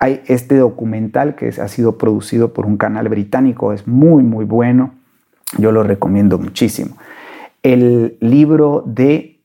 hay 0.00 0.20
este 0.26 0.56
documental 0.56 1.36
que 1.36 1.48
ha 1.48 1.68
sido 1.68 1.96
producido 1.96 2.52
por 2.52 2.66
un 2.66 2.76
canal 2.76 3.08
británico, 3.08 3.72
es 3.72 3.86
muy, 3.86 4.24
muy 4.24 4.44
bueno, 4.44 4.94
yo 5.58 5.70
lo 5.70 5.84
recomiendo 5.84 6.38
muchísimo. 6.38 6.96
El 7.62 8.16
libro 8.18 8.82
de 8.84 9.38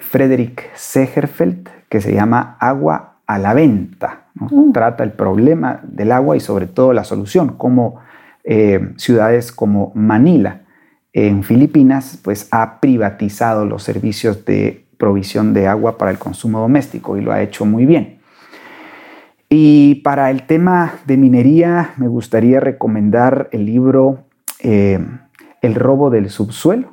Frederick 0.00 0.74
Segerfeld, 0.74 1.68
que 1.88 2.00
se 2.00 2.12
llama 2.12 2.56
Agua 2.58 3.11
a 3.34 3.38
la 3.38 3.54
venta, 3.54 4.26
mm. 4.34 4.72
trata 4.72 5.04
el 5.04 5.12
problema 5.12 5.80
del 5.84 6.12
agua 6.12 6.36
y 6.36 6.40
sobre 6.40 6.66
todo 6.66 6.92
la 6.92 7.04
solución, 7.04 7.56
como 7.56 8.00
eh, 8.44 8.92
ciudades 8.96 9.52
como 9.52 9.92
Manila, 9.94 10.62
en 11.12 11.42
Filipinas, 11.42 12.18
pues 12.22 12.48
ha 12.50 12.80
privatizado 12.80 13.66
los 13.66 13.82
servicios 13.82 14.44
de 14.44 14.86
provisión 14.96 15.52
de 15.52 15.66
agua 15.66 15.98
para 15.98 16.10
el 16.10 16.18
consumo 16.18 16.60
doméstico 16.60 17.16
y 17.16 17.20
lo 17.20 17.32
ha 17.32 17.42
hecho 17.42 17.66
muy 17.66 17.86
bien. 17.86 18.18
Y 19.50 19.96
para 19.96 20.30
el 20.30 20.44
tema 20.44 20.94
de 21.06 21.18
minería 21.18 21.90
me 21.98 22.08
gustaría 22.08 22.60
recomendar 22.60 23.48
el 23.52 23.66
libro 23.66 24.24
eh, 24.60 24.98
El 25.60 25.74
robo 25.74 26.08
del 26.08 26.30
subsuelo 26.30 26.88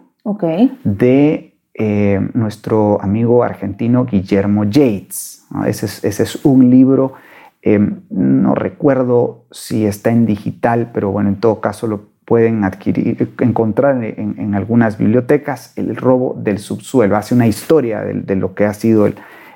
de 0.84 1.49
eh, 1.82 2.20
nuestro 2.34 3.02
amigo 3.02 3.44
argentino 3.44 4.06
Guillermo 4.06 4.66
Yates. 4.66 5.46
Ese, 5.66 6.08
es, 6.08 6.46
un 6.46 6.70
libro, 6.70 7.14
eh, 7.62 7.80
no 8.10 8.54
recuerdo 8.54 9.46
si 9.50 9.86
está 9.86 10.12
en 10.12 10.26
digital, 10.26 10.92
pero 10.94 11.10
bueno, 11.12 11.30
en 11.30 11.38
todo 11.38 11.62
caso 11.62 11.88
lo 11.88 12.10
pueden 12.26 12.66
adquirir, 12.66 13.34
encontrar 13.40 14.04
en, 14.04 14.54
algunas 14.54 14.98
bibliotecas 14.98 15.72
el 15.78 15.96
robo 15.96 16.36
del 16.38 16.60
subsuelo. 16.60 17.16
Hace 17.16 17.34
una 17.34 17.48
historia 17.48 18.02
de, 18.02 18.36
lo 18.36 18.54
que 18.54 18.66
ha 18.66 18.74
sido 18.74 19.10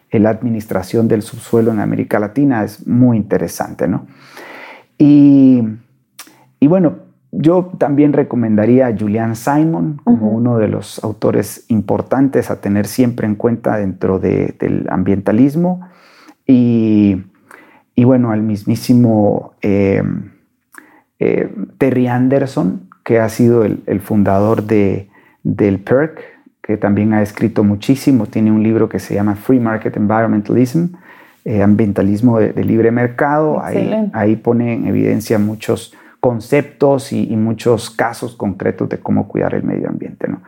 la 0.09 0.29
administración 0.29 1.09
del 1.09 1.23
subsuelo 1.23 1.71
en 1.71 1.81
América 1.81 2.19
Latina. 2.19 2.63
Es 2.63 2.87
muy 2.87 3.17
interesante, 3.17 3.87
¿no? 3.87 4.07
Y, 4.97 5.61
bueno, 6.61 6.95
yo 7.35 7.71
también 7.77 8.13
recomendaría 8.13 8.87
a 8.87 8.97
Julian 8.97 9.35
Simon 9.35 9.99
como 10.03 10.29
uno 10.29 10.57
de 10.57 10.67
los 10.67 11.03
autores 11.03 11.65
importantes 11.67 12.51
a 12.51 12.61
tener 12.61 12.85
siempre 12.85 13.27
en 13.27 13.35
cuenta 13.35 13.77
dentro 13.77 14.19
del 14.19 14.85
ambientalismo. 14.89 15.81
Y, 16.45 17.23
bueno, 17.97 18.31
al 18.31 18.41
mismísimo... 18.41 19.53
Eh, 19.61 20.03
eh, 21.25 21.49
Terry 21.77 22.07
Anderson, 22.07 22.89
que 23.05 23.19
ha 23.19 23.29
sido 23.29 23.63
el, 23.63 24.01
fundador 24.01 24.63
de, 24.63 25.09
del 25.41 25.79
PERC, 25.79 26.19
que 26.61 26.75
también 26.75 27.13
ha 27.13 27.21
escrito 27.21 27.63
muchísimo. 27.63 28.25
Tiene 28.25 28.51
un 28.51 28.61
libro 28.61 28.89
que 28.89 28.99
se 28.99 29.13
llama 29.13 29.35
Free 29.35 29.61
Market 29.61 29.95
Environmentalism, 29.95 30.95
eh, 31.45 31.61
ambientalismo 31.61 32.39
de, 32.39 32.61
libre 32.65 32.91
mercado. 32.91 33.63
Ahí, 33.63 34.11
ahí, 34.11 34.35
pone 34.35 34.73
en 34.73 34.87
evidencia 34.87 35.39
muchos 35.39 35.95
conceptos 36.23 37.11
y, 37.11 37.35
muchos 37.35 37.89
casos 37.89 38.33
concretos 38.37 38.87
de 38.87 38.97
cómo 38.97 39.27
cuidar 39.27 39.55
el 39.55 39.63
medio 39.63 39.89
ambiente. 39.89 40.29
¿no? 40.29 40.41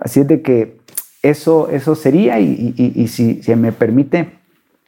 Así 0.00 0.20
es 0.20 0.26
de 0.26 0.40
que 0.40 0.78
eso, 1.22 1.68
eso 1.68 1.94
sería, 1.94 2.40
y, 2.40 3.06
si 3.08 3.42
se 3.42 3.54
me 3.54 3.70
permite 3.70 4.30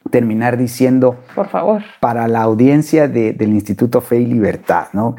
terminar 0.09 0.57
diciendo, 0.57 1.17
por 1.35 1.49
favor, 1.49 1.83
para 1.99 2.27
la 2.27 2.41
audiencia 2.41 3.07
del 3.07 3.53
Instituto 3.53 4.01
Fe 4.01 4.21
y 4.21 4.25
Libertad, 4.25 4.87
¿no? 4.93 5.17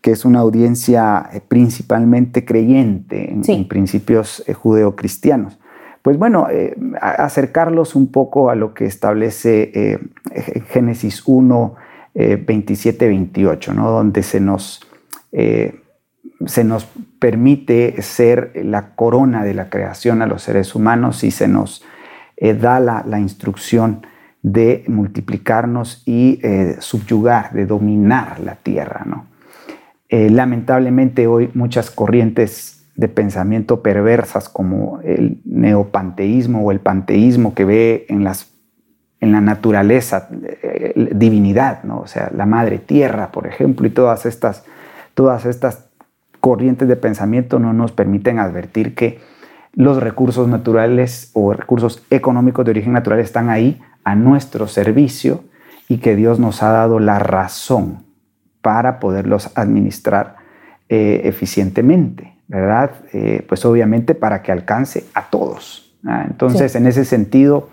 que 0.00 0.10
es 0.10 0.24
una 0.24 0.40
audiencia 0.40 1.30
eh, 1.32 1.40
principalmente 1.46 2.44
creyente 2.44 3.30
en, 3.30 3.68
principios 3.68 4.42
eh, 4.48 4.52
judeocristianos. 4.52 5.60
Pues 6.02 6.18
bueno, 6.18 6.48
eh, 6.50 6.76
acercarlos 7.00 7.94
un 7.94 8.10
poco 8.10 8.50
a 8.50 8.56
lo 8.56 8.74
que 8.74 8.86
establece 8.86 10.00
Génesis 10.70 11.22
1, 11.24 11.76
27, 12.18 13.08
28, 13.08 13.74
¿no? 13.74 13.90
donde 13.90 14.22
se 14.22 14.40
nos, 14.40 14.80
se 15.30 16.64
nos 16.64 16.88
permite 17.18 18.00
ser 18.00 18.52
la 18.54 18.94
corona 18.94 19.44
de 19.44 19.52
la 19.52 19.68
creación 19.68 20.22
a 20.22 20.26
los 20.26 20.42
seres 20.42 20.74
humanos 20.74 21.24
y 21.24 21.30
se 21.30 21.46
nos 21.46 21.84
da 22.40 22.80
la, 22.80 23.04
la, 23.06 23.20
instrucción 23.20 24.06
de 24.42 24.84
multiplicarnos 24.88 26.02
y 26.06 26.40
subyugar, 26.78 27.52
de 27.52 27.66
dominar 27.66 28.40
la 28.40 28.54
tierra. 28.54 29.02
¿no? 29.04 29.26
Eh, 30.08 30.30
lamentablemente 30.30 31.26
hoy 31.26 31.50
muchas 31.54 31.90
corrientes 31.90 32.84
de 32.94 33.08
pensamiento 33.08 33.82
perversas 33.82 34.48
como 34.48 35.00
el 35.02 35.40
neopanteísmo 35.44 36.62
o 36.62 36.70
el 36.70 36.78
panteísmo 36.78 37.54
que 37.54 37.64
ve 37.64 38.06
en, 38.08 38.22
las, 38.22 38.54
en 39.20 39.32
la 39.32 39.40
naturaleza 39.40 40.28
eh, 40.62 41.10
divinidad, 41.12 41.82
¿no? 41.82 41.95
O 42.06 42.08
sea, 42.08 42.30
la 42.32 42.46
madre 42.46 42.78
tierra, 42.78 43.32
por 43.32 43.48
ejemplo, 43.48 43.84
y 43.84 43.90
todas 43.90 44.26
estas, 44.26 44.64
todas 45.14 45.44
estas 45.44 45.88
corrientes 46.38 46.86
de 46.86 46.94
pensamiento 46.94 47.58
no 47.58 47.72
nos 47.72 47.90
permiten 47.90 48.38
advertir 48.38 48.94
que 48.94 49.18
los 49.72 50.00
recursos 50.00 50.46
naturales 50.46 51.32
o 51.34 51.52
recursos 51.52 52.06
económicos 52.10 52.64
de 52.64 52.70
origen 52.70 52.92
natural 52.92 53.18
están 53.18 53.50
ahí 53.50 53.82
a 54.04 54.14
nuestro 54.14 54.68
servicio 54.68 55.42
y 55.88 55.98
que 55.98 56.14
Dios 56.14 56.38
nos 56.38 56.62
ha 56.62 56.70
dado 56.70 57.00
la 57.00 57.18
razón 57.18 58.04
para 58.62 59.00
poderlos 59.00 59.50
administrar 59.56 60.36
eh, 60.88 61.22
eficientemente, 61.24 62.36
¿verdad? 62.46 62.92
Eh, 63.12 63.44
pues 63.48 63.64
obviamente 63.64 64.14
para 64.14 64.42
que 64.42 64.52
alcance 64.52 65.04
a 65.12 65.28
todos. 65.28 65.92
Entonces, 66.28 66.76
en 66.76 66.86
ese 66.86 67.04
sentido, 67.04 67.70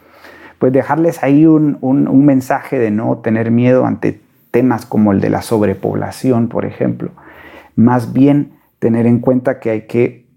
pues 0.63 0.73
dejarles 0.73 1.21
ahí 1.21 1.45
un, 1.45 1.77
un, 1.81 2.25
mensaje 2.25 2.79
de 2.79 2.89
no 2.89 3.17
tener 3.17 3.51
miedo 3.51 3.85
ante 3.85 4.21
temas 4.53 4.85
como 4.85 5.11
el 5.11 5.19
de 5.19 5.31
la 5.31 5.41
sobrepoblación, 5.41 6.47
por 6.47 6.63
ejemplo. 6.63 7.09
Más 7.75 8.13
bien 8.13 8.53
tener 8.77 9.07
en 9.07 9.17
cuenta 9.17 9.59
que 9.59 9.71
hay 9.71 9.81
que 9.87 10.27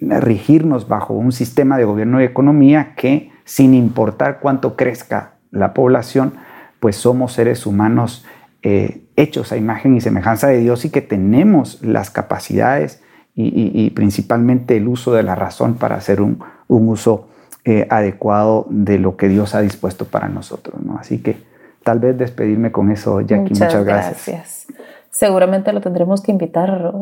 rigirnos 0.00 0.86
bajo 0.86 1.14
un 1.14 1.32
sistema 1.32 1.78
de 1.78 1.86
gobierno 1.86 2.20
y 2.20 2.24
economía 2.24 2.94
que, 2.94 3.32
sin 3.46 3.72
importar 3.72 4.40
cuánto 4.40 4.76
crezca 4.76 5.36
la 5.50 5.72
población, 5.72 6.34
pues 6.78 6.96
somos 6.96 7.32
seres 7.32 7.64
humanos 7.64 8.26
eh, 8.62 9.06
hechos 9.16 9.50
a 9.50 9.56
imagen 9.56 9.96
y 9.96 10.02
semejanza 10.02 10.48
de 10.48 10.58
Dios 10.58 10.84
y 10.84 10.90
que 10.90 11.00
tenemos 11.00 11.82
las 11.82 12.10
capacidades 12.10 13.02
y, 13.34 13.90
principalmente 13.90 14.76
el 14.76 14.86
uso 14.86 15.12
de 15.12 15.22
la 15.22 15.34
razón 15.34 15.74
para 15.74 15.96
hacer 15.96 16.20
un, 16.20 16.38
uso 16.68 17.28
eh, 17.64 17.86
adecuado 17.90 18.66
de 18.68 18.98
lo 18.98 19.16
que 19.16 19.28
Dios 19.28 19.54
ha 19.54 19.60
dispuesto 19.62 20.04
para 20.04 20.28
nosotros. 20.28 20.80
¿no? 20.84 20.98
Así 20.98 21.18
que 21.18 21.53
tal 21.84 22.00
vez 22.00 22.18
despedirme 22.18 22.72
con 22.72 22.90
eso, 22.90 23.20
Jackie. 23.20 23.50
Muchas, 23.50 23.84
gracias. 23.84 24.66
Seguramente 25.10 25.72
lo 25.72 25.80
tendremos 25.80 26.22
que 26.22 26.32
invitar 26.32 26.92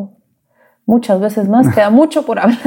muchas 0.85 1.21
veces 1.21 1.49
más. 1.49 1.75
Queda 1.75 1.91
mucho 1.91 2.27
por 2.27 2.39
hablar. 2.39 2.59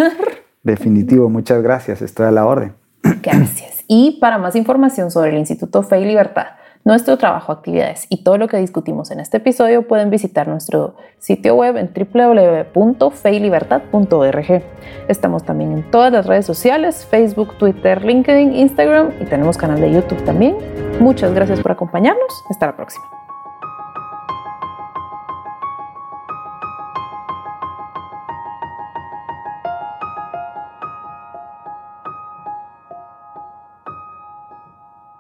Definitivo, 0.64 1.30
muchas 1.30 1.62
gracias. 1.62 2.02
Estoy 2.02 2.26
a 2.26 2.32
la 2.32 2.46
orden. 2.46 2.74
Gracias. 3.22 3.84
Y 3.88 4.18
para 4.20 4.40
más 4.40 4.56
información 4.56 5.12
sobre 5.12 5.30
el 5.30 5.38
Instituto 5.38 5.84
Fe 5.84 6.02
y 6.02 6.06
Libertad, 6.06 6.48
nuestro 6.86 7.18
trabajo, 7.18 7.52
actividades 7.52 8.06
y 8.10 8.24
todo 8.24 8.38
lo 8.38 8.48
que 8.48 8.56
discutimos 8.58 9.10
en 9.12 9.20
este 9.20 9.36
episodio 9.38 9.88
pueden 9.88 10.12
visitar 10.12 10.48
nuestro 10.48 10.96
sitio 11.18 11.56
web 11.56 11.78
en 11.78 11.92
www.feylibertad.org. 11.94 14.64
Estamos 15.08 15.44
también 15.44 15.72
en 15.74 15.90
todas 15.90 16.14
las 16.14 16.28
redes 16.28 16.46
sociales, 16.46 17.08
Facebook, 17.10 17.58
Twitter, 17.58 18.06
LinkedIn, 18.06 18.54
Instagram 18.54 19.14
y 19.20 19.26
tenemos 19.26 19.58
canal 19.58 19.82
de 19.82 19.92
YouTube 19.92 20.24
también. 20.24 20.56
Muchas 21.00 21.34
gracias 21.34 21.60
por 21.60 21.72
acompañarnos. 21.72 22.44
Hasta 22.50 22.68
la 22.68 22.76
próxima. 22.76 23.25